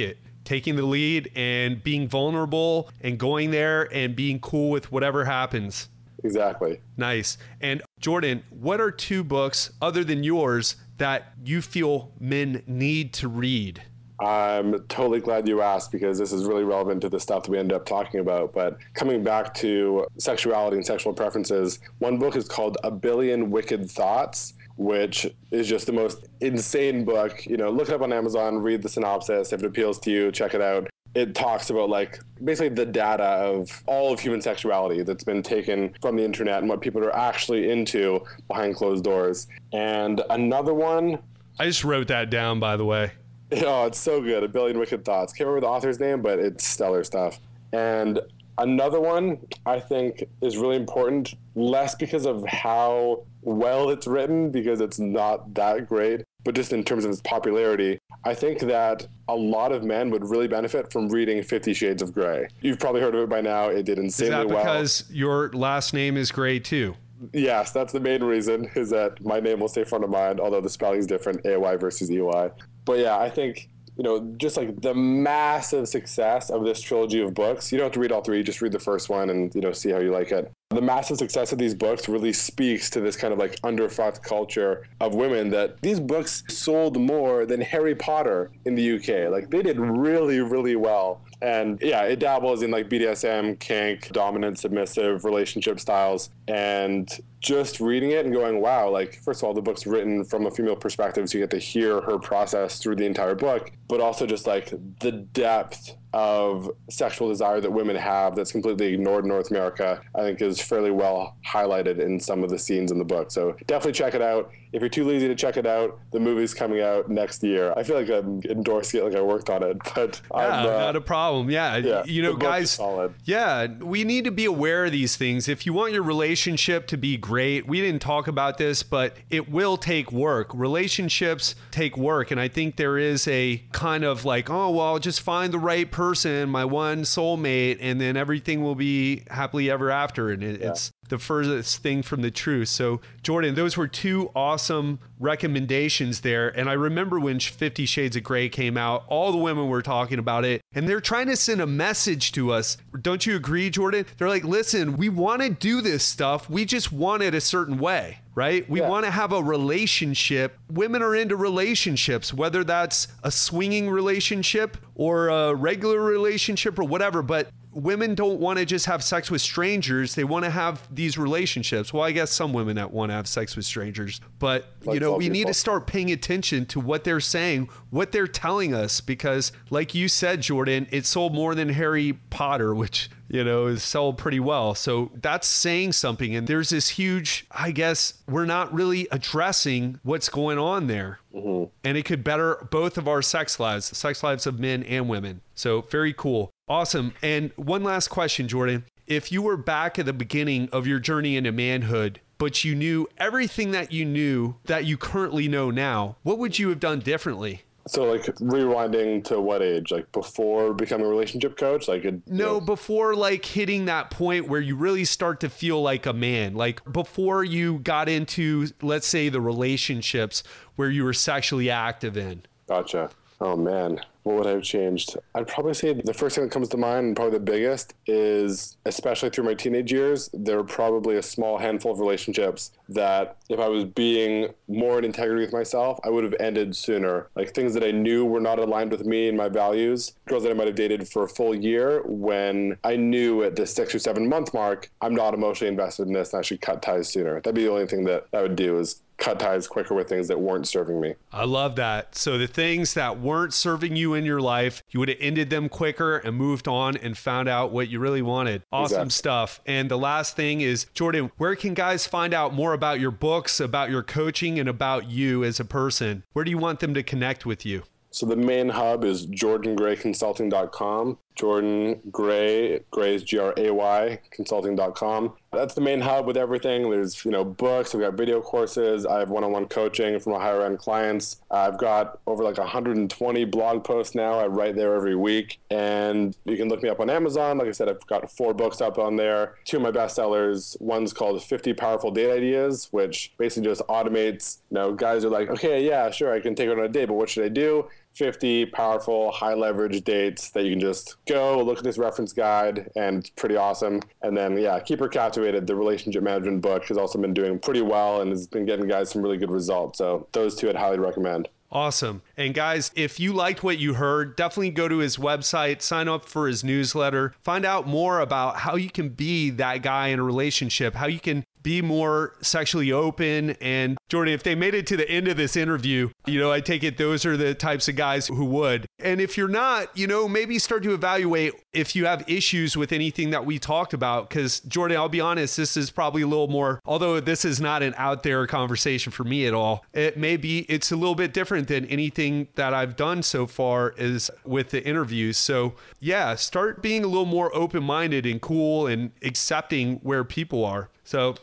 it. 0.00 0.18
Taking 0.44 0.76
the 0.76 0.86
lead 0.86 1.30
and 1.34 1.82
being 1.82 2.08
vulnerable 2.08 2.88
and 3.00 3.18
going 3.18 3.50
there 3.50 3.92
and 3.92 4.14
being 4.14 4.38
cool 4.38 4.70
with 4.70 4.92
whatever 4.92 5.24
happens. 5.24 5.88
Exactly. 6.22 6.80
Nice. 6.96 7.36
And 7.60 7.82
Jordan, 8.00 8.42
what 8.50 8.80
are 8.80 8.90
two 8.90 9.22
books 9.24 9.72
other 9.82 10.04
than 10.04 10.22
yours 10.22 10.76
that 10.98 11.32
you 11.44 11.62
feel 11.62 12.12
men 12.18 12.62
need 12.66 13.12
to 13.14 13.28
read? 13.28 13.82
I'm 14.18 14.80
totally 14.88 15.20
glad 15.20 15.46
you 15.46 15.60
asked 15.60 15.92
because 15.92 16.18
this 16.18 16.32
is 16.32 16.44
really 16.44 16.64
relevant 16.64 17.02
to 17.02 17.08
the 17.08 17.20
stuff 17.20 17.44
that 17.44 17.50
we 17.50 17.58
ended 17.58 17.76
up 17.76 17.84
talking 17.84 18.20
about. 18.20 18.52
But 18.52 18.78
coming 18.94 19.22
back 19.22 19.52
to 19.54 20.06
sexuality 20.18 20.76
and 20.76 20.86
sexual 20.86 21.12
preferences, 21.12 21.80
one 21.98 22.18
book 22.18 22.36
is 22.36 22.48
called 22.48 22.78
A 22.82 22.90
Billion 22.90 23.50
Wicked 23.50 23.90
Thoughts, 23.90 24.54
which 24.76 25.26
is 25.50 25.68
just 25.68 25.86
the 25.86 25.92
most 25.92 26.28
insane 26.40 27.04
book. 27.04 27.44
You 27.46 27.56
know, 27.56 27.70
look 27.70 27.88
it 27.88 27.94
up 27.94 28.02
on 28.02 28.12
Amazon, 28.12 28.58
read 28.58 28.82
the 28.82 28.88
synopsis. 28.88 29.52
If 29.52 29.62
it 29.62 29.66
appeals 29.66 29.98
to 30.00 30.10
you, 30.10 30.32
check 30.32 30.54
it 30.54 30.62
out. 30.62 30.88
It 31.14 31.34
talks 31.34 31.70
about 31.70 31.88
like 31.88 32.18
basically 32.44 32.70
the 32.70 32.84
data 32.84 33.24
of 33.24 33.82
all 33.86 34.12
of 34.12 34.20
human 34.20 34.42
sexuality 34.42 35.02
that's 35.02 35.24
been 35.24 35.42
taken 35.42 35.94
from 36.02 36.16
the 36.16 36.24
internet 36.24 36.58
and 36.58 36.68
what 36.68 36.82
people 36.82 37.02
are 37.04 37.16
actually 37.16 37.70
into 37.70 38.22
behind 38.48 38.76
closed 38.76 39.04
doors. 39.04 39.46
And 39.72 40.22
another 40.28 40.74
one. 40.74 41.18
I 41.58 41.64
just 41.66 41.84
wrote 41.84 42.08
that 42.08 42.28
down, 42.28 42.60
by 42.60 42.76
the 42.76 42.84
way. 42.84 43.12
Oh, 43.64 43.86
it's 43.86 43.98
so 43.98 44.20
good. 44.20 44.42
A 44.42 44.48
Billion 44.48 44.78
Wicked 44.78 45.04
Thoughts. 45.04 45.32
Can't 45.32 45.46
remember 45.46 45.66
the 45.66 45.70
author's 45.70 46.00
name, 46.00 46.20
but 46.20 46.38
it's 46.38 46.66
stellar 46.66 47.04
stuff. 47.04 47.38
And 47.72 48.20
another 48.58 49.00
one 49.00 49.38
I 49.64 49.80
think 49.80 50.24
is 50.40 50.56
really 50.56 50.76
important, 50.76 51.34
less 51.54 51.94
because 51.94 52.26
of 52.26 52.44
how 52.46 53.24
well 53.42 53.90
it's 53.90 54.06
written, 54.06 54.50
because 54.50 54.80
it's 54.80 54.98
not 54.98 55.54
that 55.54 55.88
great, 55.88 56.24
but 56.44 56.54
just 56.54 56.72
in 56.72 56.82
terms 56.82 57.04
of 57.04 57.10
its 57.10 57.20
popularity. 57.20 57.98
I 58.24 58.34
think 58.34 58.60
that 58.60 59.06
a 59.28 59.34
lot 59.34 59.72
of 59.72 59.84
men 59.84 60.10
would 60.10 60.28
really 60.28 60.48
benefit 60.48 60.92
from 60.92 61.08
reading 61.08 61.42
Fifty 61.42 61.72
Shades 61.72 62.02
of 62.02 62.12
Grey. 62.12 62.48
You've 62.60 62.80
probably 62.80 63.00
heard 63.00 63.14
of 63.14 63.22
it 63.22 63.28
by 63.28 63.40
now. 63.40 63.68
It 63.68 63.84
did 63.84 63.98
insanely 63.98 64.46
well. 64.46 64.46
Is 64.46 64.50
that 64.50 64.58
because 64.58 65.04
well. 65.08 65.16
your 65.16 65.50
last 65.52 65.94
name 65.94 66.16
is 66.16 66.32
Grey 66.32 66.58
too? 66.58 66.96
Yes, 67.32 67.72
that's 67.72 67.92
the 67.92 68.00
main 68.00 68.22
reason. 68.22 68.70
Is 68.74 68.90
that 68.90 69.24
my 69.24 69.40
name 69.40 69.60
will 69.60 69.68
stay 69.68 69.84
front 69.84 70.04
of 70.04 70.10
mind, 70.10 70.40
although 70.40 70.60
the 70.60 70.68
spelling 70.68 70.98
is 70.98 71.06
different, 71.06 71.46
AY 71.46 71.76
versus 71.76 72.10
EY 72.10 72.50
but 72.86 72.98
yeah, 72.98 73.18
I 73.18 73.28
think 73.28 73.68
you 73.98 74.04
know 74.04 74.34
just 74.38 74.56
like 74.56 74.80
the 74.80 74.94
massive 74.94 75.88
success 75.88 76.48
of 76.48 76.64
this 76.64 76.80
trilogy 76.80 77.20
of 77.20 77.34
books. 77.34 77.70
You 77.70 77.78
don't 77.78 77.86
have 77.86 77.92
to 77.92 78.00
read 78.00 78.12
all 78.12 78.22
three; 78.22 78.42
just 78.42 78.62
read 78.62 78.72
the 78.72 78.78
first 78.78 79.10
one 79.10 79.28
and 79.28 79.54
you 79.54 79.60
know 79.60 79.72
see 79.72 79.90
how 79.90 79.98
you 79.98 80.12
like 80.12 80.32
it. 80.32 80.50
The 80.70 80.82
massive 80.82 81.18
success 81.18 81.52
of 81.52 81.58
these 81.58 81.74
books 81.74 82.08
really 82.08 82.32
speaks 82.32 82.90
to 82.90 83.00
this 83.00 83.14
kind 83.14 83.32
of 83.32 83.38
like 83.38 83.60
underfucked 83.60 84.24
culture 84.24 84.84
of 85.00 85.14
women 85.14 85.48
that 85.50 85.80
these 85.80 86.00
books 86.00 86.42
sold 86.48 87.00
more 87.00 87.46
than 87.46 87.60
Harry 87.60 87.94
Potter 87.94 88.50
in 88.64 88.74
the 88.74 88.96
UK. 88.96 89.30
Like 89.30 89.48
they 89.48 89.62
did 89.62 89.78
really, 89.78 90.40
really 90.40 90.74
well. 90.74 91.20
And 91.40 91.78
yeah, 91.80 92.02
it 92.02 92.18
dabbles 92.18 92.62
in 92.62 92.72
like 92.72 92.88
BDSM, 92.88 93.60
kink, 93.60 94.10
dominant, 94.10 94.58
submissive 94.58 95.24
relationship 95.24 95.78
styles. 95.78 96.30
And 96.48 97.08
just 97.38 97.78
reading 97.78 98.10
it 98.10 98.24
and 98.24 98.34
going, 98.34 98.60
wow, 98.60 98.90
like, 98.90 99.20
first 99.22 99.40
of 99.40 99.46
all, 99.46 99.54
the 99.54 99.62
book's 99.62 99.86
written 99.86 100.24
from 100.24 100.46
a 100.46 100.50
female 100.50 100.74
perspective, 100.74 101.28
so 101.28 101.38
you 101.38 101.44
get 101.44 101.50
to 101.50 101.58
hear 101.58 102.00
her 102.00 102.18
process 102.18 102.80
through 102.80 102.96
the 102.96 103.04
entire 103.04 103.36
book, 103.36 103.70
but 103.86 104.00
also 104.00 104.26
just 104.26 104.48
like 104.48 104.74
the 104.98 105.12
depth 105.12 105.96
of 106.16 106.70
sexual 106.88 107.28
desire 107.28 107.60
that 107.60 107.70
women 107.70 107.94
have 107.94 108.34
that's 108.34 108.50
completely 108.50 108.94
ignored 108.94 109.24
in 109.24 109.28
North 109.28 109.50
America, 109.50 110.00
I 110.14 110.22
think 110.22 110.40
is 110.40 110.58
fairly 110.58 110.90
well 110.90 111.36
highlighted 111.46 111.98
in 111.98 112.18
some 112.18 112.42
of 112.42 112.48
the 112.48 112.58
scenes 112.58 112.90
in 112.90 112.96
the 112.98 113.04
book. 113.04 113.30
So 113.30 113.54
definitely 113.66 113.92
check 113.92 114.14
it 114.14 114.22
out. 114.22 114.50
If 114.76 114.82
you're 114.82 114.88
too 114.88 115.04
lazy 115.04 115.26
to 115.26 115.34
check 115.34 115.56
it 115.56 115.66
out, 115.66 115.98
the 116.12 116.20
movie's 116.20 116.54
coming 116.54 116.80
out 116.80 117.08
next 117.08 117.42
year. 117.42 117.72
I 117.76 117.82
feel 117.82 117.96
like 117.96 118.08
I'm 118.08 118.40
endorsing 118.42 119.00
it 119.00 119.04
like 119.04 119.16
I 119.16 119.22
worked 119.22 119.50
on 119.50 119.62
it, 119.62 119.78
but 119.94 120.20
yeah, 120.32 120.60
uh, 120.60 120.62
not 120.64 120.96
a 120.96 121.00
problem. 121.00 121.50
Yeah, 121.50 121.76
yeah 121.78 122.04
you 122.04 122.22
know, 122.22 122.36
guys. 122.36 122.78
Yeah, 123.24 123.66
we 123.66 124.04
need 124.04 124.24
to 124.24 124.30
be 124.30 124.44
aware 124.44 124.84
of 124.84 124.92
these 124.92 125.16
things. 125.16 125.48
If 125.48 125.66
you 125.66 125.72
want 125.72 125.92
your 125.92 126.02
relationship 126.02 126.86
to 126.88 126.96
be 126.96 127.16
great, 127.16 127.66
we 127.66 127.80
didn't 127.80 128.02
talk 128.02 128.28
about 128.28 128.58
this, 128.58 128.82
but 128.82 129.16
it 129.30 129.50
will 129.50 129.76
take 129.76 130.12
work. 130.12 130.50
Relationships 130.54 131.56
take 131.72 131.96
work, 131.96 132.30
and 132.30 132.40
I 132.40 132.48
think 132.48 132.76
there 132.76 132.98
is 132.98 133.26
a 133.26 133.64
kind 133.72 134.04
of 134.04 134.24
like, 134.24 134.48
oh 134.48 134.70
well, 134.70 134.86
I'll 134.86 134.98
just 134.98 135.22
find 135.22 135.52
the 135.52 135.58
right 135.58 135.90
person 135.90 136.06
person, 136.06 136.48
my 136.48 136.64
one 136.64 137.02
soulmate, 137.02 137.78
and 137.80 138.00
then 138.00 138.16
everything 138.16 138.62
will 138.62 138.74
be 138.74 139.22
happily 139.30 139.70
ever 139.70 139.90
after. 139.90 140.30
And 140.30 140.42
it, 140.42 140.60
yeah. 140.60 140.70
it's 140.70 140.92
the 141.08 141.18
furthest 141.18 141.82
thing 141.82 142.02
from 142.02 142.22
the 142.22 142.30
truth. 142.30 142.68
So, 142.68 143.00
Jordan, 143.22 143.54
those 143.54 143.76
were 143.76 143.88
two 143.88 144.30
awesome 144.34 144.98
recommendations 145.18 146.20
there. 146.20 146.48
And 146.48 146.68
I 146.68 146.74
remember 146.74 147.18
when 147.18 147.40
Fifty 147.40 147.86
Shades 147.86 148.16
of 148.16 148.22
Grey 148.22 148.48
came 148.48 148.76
out, 148.76 149.04
all 149.08 149.32
the 149.32 149.38
women 149.38 149.68
were 149.68 149.82
talking 149.82 150.18
about 150.18 150.44
it, 150.44 150.62
and 150.74 150.88
they're 150.88 151.00
trying 151.00 151.26
to 151.28 151.36
send 151.36 151.60
a 151.60 151.66
message 151.66 152.32
to 152.32 152.52
us. 152.52 152.76
Don't 153.00 153.26
you 153.26 153.36
agree, 153.36 153.70
Jordan? 153.70 154.06
They're 154.18 154.28
like, 154.28 154.44
listen, 154.44 154.96
we 154.96 155.08
want 155.08 155.42
to 155.42 155.50
do 155.50 155.80
this 155.80 156.04
stuff, 156.04 156.48
we 156.50 156.64
just 156.64 156.92
want 156.92 157.22
it 157.22 157.34
a 157.34 157.40
certain 157.40 157.78
way 157.78 158.20
right? 158.36 158.68
We 158.68 158.80
yeah. 158.80 158.88
want 158.88 159.06
to 159.06 159.10
have 159.10 159.32
a 159.32 159.42
relationship. 159.42 160.58
Women 160.70 161.02
are 161.02 161.16
into 161.16 161.34
relationships, 161.34 162.32
whether 162.32 162.62
that's 162.62 163.08
a 163.24 163.30
swinging 163.30 163.88
relationship 163.88 164.76
or 164.94 165.28
a 165.28 165.54
regular 165.54 166.00
relationship 166.02 166.78
or 166.78 166.84
whatever. 166.84 167.22
But 167.22 167.48
women 167.76 168.14
don't 168.14 168.40
want 168.40 168.58
to 168.58 168.64
just 168.64 168.86
have 168.86 169.04
sex 169.04 169.30
with 169.30 169.42
strangers. 169.42 170.14
They 170.14 170.24
want 170.24 170.44
to 170.44 170.50
have 170.50 170.82
these 170.92 171.18
relationships. 171.18 171.92
Well, 171.92 172.02
I 172.02 172.12
guess 172.12 172.30
some 172.30 172.52
women 172.52 172.76
that 172.76 172.90
want 172.90 173.10
to 173.10 173.14
have 173.14 173.28
sex 173.28 173.54
with 173.54 173.66
strangers, 173.66 174.20
but 174.38 174.66
like 174.84 174.94
you 174.94 175.00
know, 175.00 175.16
we 175.16 175.28
need 175.28 175.46
to 175.46 175.54
start 175.54 175.86
paying 175.86 176.10
attention 176.10 176.64
to 176.66 176.80
what 176.80 177.04
they're 177.04 177.20
saying, 177.20 177.68
what 177.90 178.12
they're 178.12 178.26
telling 178.26 178.74
us, 178.74 179.00
because 179.00 179.52
like 179.70 179.94
you 179.94 180.08
said, 180.08 180.40
Jordan, 180.40 180.86
it 180.90 181.04
sold 181.04 181.34
more 181.34 181.54
than 181.54 181.68
Harry 181.68 182.14
Potter, 182.30 182.74
which 182.74 183.10
you 183.28 183.42
know, 183.42 183.66
is 183.66 183.82
sold 183.82 184.18
pretty 184.18 184.40
well. 184.40 184.74
So 184.74 185.10
that's 185.14 185.48
saying 185.48 185.92
something. 185.92 186.34
And 186.36 186.46
there's 186.46 186.68
this 186.68 186.90
huge, 186.90 187.46
I 187.50 187.72
guess, 187.72 188.14
we're 188.28 188.46
not 188.46 188.72
really 188.72 189.08
addressing 189.10 189.98
what's 190.02 190.28
going 190.28 190.58
on 190.58 190.86
there. 190.86 191.18
Mm-hmm. 191.34 191.64
And 191.84 191.98
it 191.98 192.04
could 192.04 192.22
better 192.22 192.66
both 192.70 192.96
of 192.96 193.08
our 193.08 193.22
sex 193.22 193.58
lives, 193.58 193.88
the 193.88 193.96
sex 193.96 194.22
lives 194.22 194.46
of 194.46 194.60
men 194.60 194.82
and 194.84 195.08
women. 195.08 195.40
So 195.54 195.82
very 195.82 196.12
cool. 196.12 196.52
Awesome. 196.68 197.14
And 197.22 197.52
one 197.56 197.84
last 197.84 198.08
question, 198.08 198.48
Jordan. 198.48 198.84
If 199.06 199.30
you 199.30 199.40
were 199.40 199.56
back 199.56 200.00
at 200.00 200.06
the 200.06 200.12
beginning 200.12 200.68
of 200.72 200.86
your 200.86 200.98
journey 200.98 201.36
into 201.36 201.52
manhood, 201.52 202.20
but 202.38 202.64
you 202.64 202.74
knew 202.74 203.06
everything 203.18 203.70
that 203.70 203.92
you 203.92 204.04
knew 204.04 204.56
that 204.64 204.84
you 204.84 204.96
currently 204.96 205.46
know 205.46 205.70
now, 205.70 206.16
what 206.24 206.38
would 206.38 206.58
you 206.58 206.68
have 206.70 206.80
done 206.80 206.98
differently? 206.98 207.62
So, 207.86 208.02
like 208.02 208.22
rewinding 208.22 209.22
to 209.26 209.40
what 209.40 209.62
age? 209.62 209.92
Like 209.92 210.10
before 210.10 210.74
becoming 210.74 211.06
a 211.06 211.08
relationship 211.08 211.56
coach? 211.56 211.86
Like, 211.86 212.02
no, 212.02 212.20
know. 212.26 212.60
before 212.60 213.14
like 213.14 213.44
hitting 213.44 213.84
that 213.84 214.10
point 214.10 214.48
where 214.48 214.60
you 214.60 214.74
really 214.74 215.04
start 215.04 215.38
to 215.40 215.48
feel 215.48 215.80
like 215.80 216.04
a 216.04 216.12
man. 216.12 216.54
Like 216.54 216.82
before 216.92 217.44
you 217.44 217.78
got 217.78 218.08
into, 218.08 218.66
let's 218.82 219.06
say, 219.06 219.28
the 219.28 219.40
relationships 219.40 220.42
where 220.74 220.90
you 220.90 221.04
were 221.04 221.12
sexually 221.12 221.70
active 221.70 222.16
in. 222.16 222.42
Gotcha. 222.66 223.10
Oh 223.40 223.54
man, 223.54 224.00
what 224.26 224.38
would 224.38 224.46
I 224.48 224.50
have 224.50 224.64
changed? 224.64 225.16
I'd 225.36 225.46
probably 225.46 225.72
say 225.72 225.92
the 225.92 226.12
first 226.12 226.34
thing 226.34 226.44
that 226.44 226.50
comes 226.50 226.68
to 226.70 226.76
mind, 226.76 227.06
and 227.06 227.16
probably 227.16 227.38
the 227.38 227.44
biggest, 227.44 227.94
is 228.08 228.76
especially 228.84 229.30
through 229.30 229.44
my 229.44 229.54
teenage 229.54 229.92
years, 229.92 230.28
there 230.34 230.56
were 230.56 230.64
probably 230.64 231.16
a 231.16 231.22
small 231.22 231.58
handful 231.58 231.92
of 231.92 232.00
relationships 232.00 232.72
that 232.88 233.36
if 233.48 233.60
I 233.60 233.68
was 233.68 233.84
being 233.84 234.52
more 234.66 234.98
in 234.98 235.04
integrity 235.04 235.42
with 235.42 235.52
myself, 235.52 236.00
I 236.02 236.10
would 236.10 236.24
have 236.24 236.34
ended 236.40 236.74
sooner. 236.74 237.28
Like 237.36 237.54
things 237.54 237.72
that 237.74 237.84
I 237.84 237.92
knew 237.92 238.24
were 238.24 238.40
not 238.40 238.58
aligned 238.58 238.90
with 238.90 239.06
me 239.06 239.28
and 239.28 239.36
my 239.36 239.48
values. 239.48 240.14
Girls 240.26 240.42
that 240.42 240.50
I 240.50 240.54
might 240.54 240.66
have 240.66 240.74
dated 240.74 241.06
for 241.06 241.22
a 241.22 241.28
full 241.28 241.54
year 241.54 242.02
when 242.04 242.78
I 242.82 242.96
knew 242.96 243.44
at 243.44 243.54
the 243.54 243.64
six 243.64 243.94
or 243.94 244.00
seven 244.00 244.28
month 244.28 244.52
mark, 244.52 244.90
I'm 245.00 245.14
not 245.14 245.34
emotionally 245.34 245.70
invested 245.70 246.08
in 246.08 246.12
this 246.12 246.32
and 246.32 246.40
I 246.40 246.42
should 246.42 246.60
cut 246.60 246.82
ties 246.82 247.08
sooner. 247.08 247.34
That'd 247.34 247.54
be 247.54 247.62
the 247.62 247.70
only 247.70 247.86
thing 247.86 248.04
that 248.06 248.26
I 248.32 248.42
would 248.42 248.56
do 248.56 248.80
is 248.80 249.02
cut 249.18 249.38
ties 249.38 249.66
quicker 249.66 249.94
with 249.94 250.08
things 250.08 250.28
that 250.28 250.40
weren't 250.40 250.68
serving 250.68 251.00
me. 251.00 251.14
I 251.32 251.44
love 251.44 251.76
that. 251.76 252.14
So 252.14 252.38
the 252.38 252.46
things 252.46 252.94
that 252.94 253.18
weren't 253.18 253.54
serving 253.54 253.96
you 253.96 254.14
in 254.14 254.24
your 254.24 254.40
life, 254.40 254.82
you 254.90 255.00
would 255.00 255.08
have 255.08 255.18
ended 255.20 255.50
them 255.50 255.68
quicker 255.68 256.18
and 256.18 256.36
moved 256.36 256.68
on 256.68 256.96
and 256.96 257.16
found 257.16 257.48
out 257.48 257.72
what 257.72 257.88
you 257.88 257.98
really 257.98 258.22
wanted. 258.22 258.62
Awesome 258.72 259.06
exactly. 259.06 259.10
stuff. 259.10 259.60
And 259.66 259.90
the 259.90 259.98
last 259.98 260.36
thing 260.36 260.60
is, 260.60 260.86
Jordan, 260.94 261.30
where 261.36 261.56
can 261.56 261.74
guys 261.74 262.06
find 262.06 262.34
out 262.34 262.52
more 262.54 262.72
about 262.72 263.00
your 263.00 263.10
books, 263.10 263.60
about 263.60 263.90
your 263.90 264.02
coaching, 264.02 264.58
and 264.58 264.68
about 264.68 265.10
you 265.10 265.44
as 265.44 265.58
a 265.60 265.64
person? 265.64 266.24
Where 266.32 266.44
do 266.44 266.50
you 266.50 266.58
want 266.58 266.80
them 266.80 266.94
to 266.94 267.02
connect 267.02 267.46
with 267.46 267.64
you? 267.64 267.84
So 268.10 268.24
the 268.24 268.36
main 268.36 268.70
hub 268.70 269.04
is 269.04 269.26
jordangrayconsulting.com. 269.26 271.18
Jordan 271.36 272.00
Gray, 272.10 272.80
Gray's 272.90 273.22
G 273.22 273.38
R 273.38 273.54
A 273.56 273.70
Y, 273.70 274.20
consulting.com. 274.30 275.34
That's 275.52 275.74
the 275.74 275.80
main 275.80 276.00
hub 276.00 276.26
with 276.26 276.36
everything. 276.36 276.90
There's, 276.90 277.24
you 277.24 277.30
know, 277.30 277.44
books, 277.44 277.94
we've 277.94 278.02
got 278.02 278.14
video 278.14 278.40
courses, 278.40 279.06
I 279.06 279.20
have 279.20 279.30
one 279.30 279.44
on 279.44 279.52
one 279.52 279.66
coaching 279.66 280.18
from 280.18 280.32
higher 280.34 280.62
end 280.62 280.78
clients. 280.78 281.40
I've 281.50 281.78
got 281.78 282.18
over 282.26 282.42
like 282.42 282.58
120 282.58 283.44
blog 283.44 283.84
posts 283.84 284.14
now. 284.14 284.38
I 284.38 284.46
write 284.46 284.76
there 284.76 284.94
every 284.94 285.16
week. 285.16 285.58
And 285.70 286.36
you 286.44 286.56
can 286.56 286.68
look 286.68 286.82
me 286.82 286.88
up 286.88 287.00
on 287.00 287.08
Amazon. 287.08 287.58
Like 287.58 287.68
I 287.68 287.72
said, 287.72 287.88
I've 287.88 288.06
got 288.06 288.30
four 288.30 288.54
books 288.54 288.80
up 288.80 288.98
on 288.98 289.16
there. 289.16 289.54
Two 289.64 289.76
of 289.78 289.82
my 289.82 289.90
bestsellers. 289.90 290.80
One's 290.80 291.12
called 291.12 291.42
50 291.42 291.74
Powerful 291.74 292.10
Date 292.10 292.30
Ideas, 292.30 292.88
which 292.90 293.32
basically 293.38 293.68
just 293.68 293.82
automates, 293.88 294.58
you 294.70 294.74
know, 294.74 294.92
guys 294.92 295.24
are 295.24 295.30
like, 295.30 295.48
okay, 295.50 295.86
yeah, 295.86 296.10
sure, 296.10 296.32
I 296.32 296.40
can 296.40 296.54
take 296.54 296.68
it 296.68 296.78
on 296.78 296.84
a 296.84 296.88
date, 296.88 297.06
but 297.06 297.14
what 297.14 297.28
should 297.28 297.44
I 297.44 297.48
do? 297.48 297.88
50 298.16 298.66
powerful, 298.66 299.30
high 299.30 299.54
leverage 299.54 300.02
dates 300.04 300.50
that 300.50 300.64
you 300.64 300.70
can 300.70 300.80
just 300.80 301.16
go 301.26 301.62
look 301.62 301.78
at 301.78 301.84
this 301.84 301.98
reference 301.98 302.32
guide 302.32 302.90
and 302.96 303.18
it's 303.18 303.30
pretty 303.30 303.56
awesome. 303.56 304.00
And 304.22 304.36
then, 304.36 304.56
yeah, 304.56 304.80
keep 304.80 305.00
her 305.00 305.08
captivated. 305.08 305.66
The 305.66 305.74
relationship 305.74 306.22
management 306.22 306.62
book 306.62 306.84
has 306.86 306.96
also 306.96 307.18
been 307.18 307.34
doing 307.34 307.58
pretty 307.58 307.82
well 307.82 308.22
and 308.22 308.30
has 308.30 308.46
been 308.46 308.64
getting 308.64 308.88
guys 308.88 309.10
some 309.10 309.22
really 309.22 309.36
good 309.36 309.50
results. 309.50 309.98
So, 309.98 310.26
those 310.32 310.56
two 310.56 310.68
I'd 310.68 310.76
highly 310.76 310.98
recommend. 310.98 311.48
Awesome. 311.70 312.22
And 312.36 312.54
guys, 312.54 312.90
if 312.94 313.18
you 313.18 313.32
liked 313.32 313.62
what 313.62 313.78
you 313.78 313.94
heard, 313.94 314.36
definitely 314.36 314.70
go 314.70 314.88
to 314.88 314.98
his 314.98 315.16
website, 315.16 315.82
sign 315.82 316.08
up 316.08 316.24
for 316.24 316.46
his 316.46 316.62
newsletter, 316.62 317.34
find 317.42 317.64
out 317.64 317.86
more 317.86 318.20
about 318.20 318.58
how 318.58 318.76
you 318.76 318.88
can 318.88 319.10
be 319.10 319.50
that 319.50 319.82
guy 319.82 320.08
in 320.08 320.20
a 320.20 320.22
relationship, 320.22 320.94
how 320.94 321.06
you 321.06 321.20
can 321.20 321.44
be 321.66 321.82
more 321.82 322.32
sexually 322.42 322.92
open. 322.92 323.50
And 323.60 323.98
Jordan, 324.08 324.32
if 324.32 324.44
they 324.44 324.54
made 324.54 324.72
it 324.72 324.86
to 324.86 324.96
the 324.96 325.10
end 325.10 325.26
of 325.26 325.36
this 325.36 325.56
interview, 325.56 326.10
you 326.24 326.38
know, 326.38 326.52
I 326.52 326.60
take 326.60 326.84
it 326.84 326.96
those 326.96 327.26
are 327.26 327.36
the 327.36 327.54
types 327.54 327.88
of 327.88 327.96
guys 327.96 328.28
who 328.28 328.44
would. 328.44 328.86
And 329.00 329.20
if 329.20 329.36
you're 329.36 329.48
not, 329.48 329.88
you 329.98 330.06
know, 330.06 330.28
maybe 330.28 330.60
start 330.60 330.84
to 330.84 330.94
evaluate 330.94 331.54
if 331.72 331.96
you 331.96 332.06
have 332.06 332.22
issues 332.28 332.76
with 332.76 332.92
anything 332.92 333.30
that 333.30 333.44
we 333.44 333.58
talked 333.58 333.92
about. 333.92 334.28
Because, 334.28 334.60
Jordan, 334.60 334.96
I'll 334.96 335.08
be 335.08 335.20
honest, 335.20 335.56
this 335.56 335.76
is 335.76 335.90
probably 335.90 336.22
a 336.22 336.28
little 336.28 336.46
more, 336.46 336.78
although 336.84 337.18
this 337.18 337.44
is 337.44 337.60
not 337.60 337.82
an 337.82 337.94
out 337.96 338.22
there 338.22 338.46
conversation 338.46 339.10
for 339.10 339.24
me 339.24 339.44
at 339.44 339.52
all, 339.52 339.84
it 339.92 340.16
may 340.16 340.36
be, 340.36 340.60
it's 340.68 340.92
a 340.92 340.96
little 340.96 341.16
bit 341.16 341.34
different 341.34 341.66
than 341.66 341.84
anything 341.86 342.46
that 342.54 342.74
I've 342.74 342.94
done 342.94 343.24
so 343.24 343.44
far 343.48 343.92
is 343.98 344.30
with 344.44 344.70
the 344.70 344.86
interviews. 344.86 345.36
So, 345.36 345.74
yeah, 345.98 346.36
start 346.36 346.80
being 346.80 347.02
a 347.02 347.08
little 347.08 347.26
more 347.26 347.52
open 347.56 347.82
minded 347.82 348.24
and 348.24 348.40
cool 348.40 348.86
and 348.86 349.10
accepting 349.24 349.96
where 349.96 350.22
people 350.22 350.64
are. 350.64 350.90
So, 351.02 351.34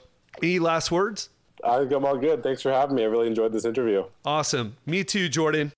any 0.42 0.60
last 0.60 0.92
words? 0.92 1.30
I 1.64 1.80
think 1.80 1.92
I'm 1.94 2.06
all 2.06 2.18
good. 2.18 2.44
Thanks 2.44 2.62
for 2.62 2.72
having 2.72 2.96
me. 2.96 3.04
I 3.04 3.06
really 3.06 3.28
enjoyed 3.28 3.54
this 3.54 3.66
interview. 3.66 4.06
Awesome. 4.26 4.76
Me 4.86 5.04
too, 5.04 5.30
Jordan. 5.30 5.72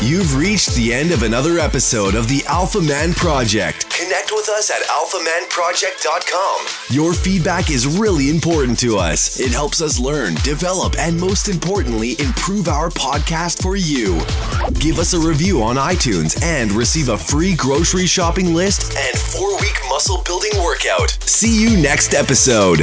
You've 0.00 0.36
reached 0.36 0.74
the 0.74 0.92
end 0.92 1.12
of 1.12 1.22
another 1.22 1.60
episode 1.60 2.16
of 2.16 2.26
the 2.26 2.42
Alpha 2.48 2.80
Man 2.80 3.14
Project. 3.14 3.88
Connect 3.90 4.32
with 4.32 4.48
us 4.48 4.68
at 4.68 4.82
alphamanproject.com. 4.88 6.66
Your 6.90 7.14
feedback 7.14 7.70
is 7.70 7.86
really 7.86 8.28
important 8.28 8.80
to 8.80 8.98
us. 8.98 9.38
It 9.38 9.52
helps 9.52 9.80
us 9.80 10.00
learn, 10.00 10.34
develop, 10.42 10.98
and 10.98 11.20
most 11.20 11.48
importantly, 11.48 12.20
improve 12.20 12.66
our 12.66 12.88
podcast 12.90 13.62
for 13.62 13.76
you. 13.76 14.16
Give 14.80 14.98
us 14.98 15.14
a 15.14 15.20
review 15.20 15.62
on 15.62 15.76
iTunes 15.76 16.42
and 16.42 16.72
receive 16.72 17.08
a 17.08 17.16
free 17.16 17.54
grocery 17.54 18.06
shopping 18.06 18.52
list 18.54 18.96
and 18.98 19.16
four 19.16 19.56
week 19.60 19.78
muscle 19.88 20.20
building 20.26 20.50
workout. 20.64 21.16
See 21.22 21.62
you 21.62 21.80
next 21.80 22.12
episode. 22.12 22.80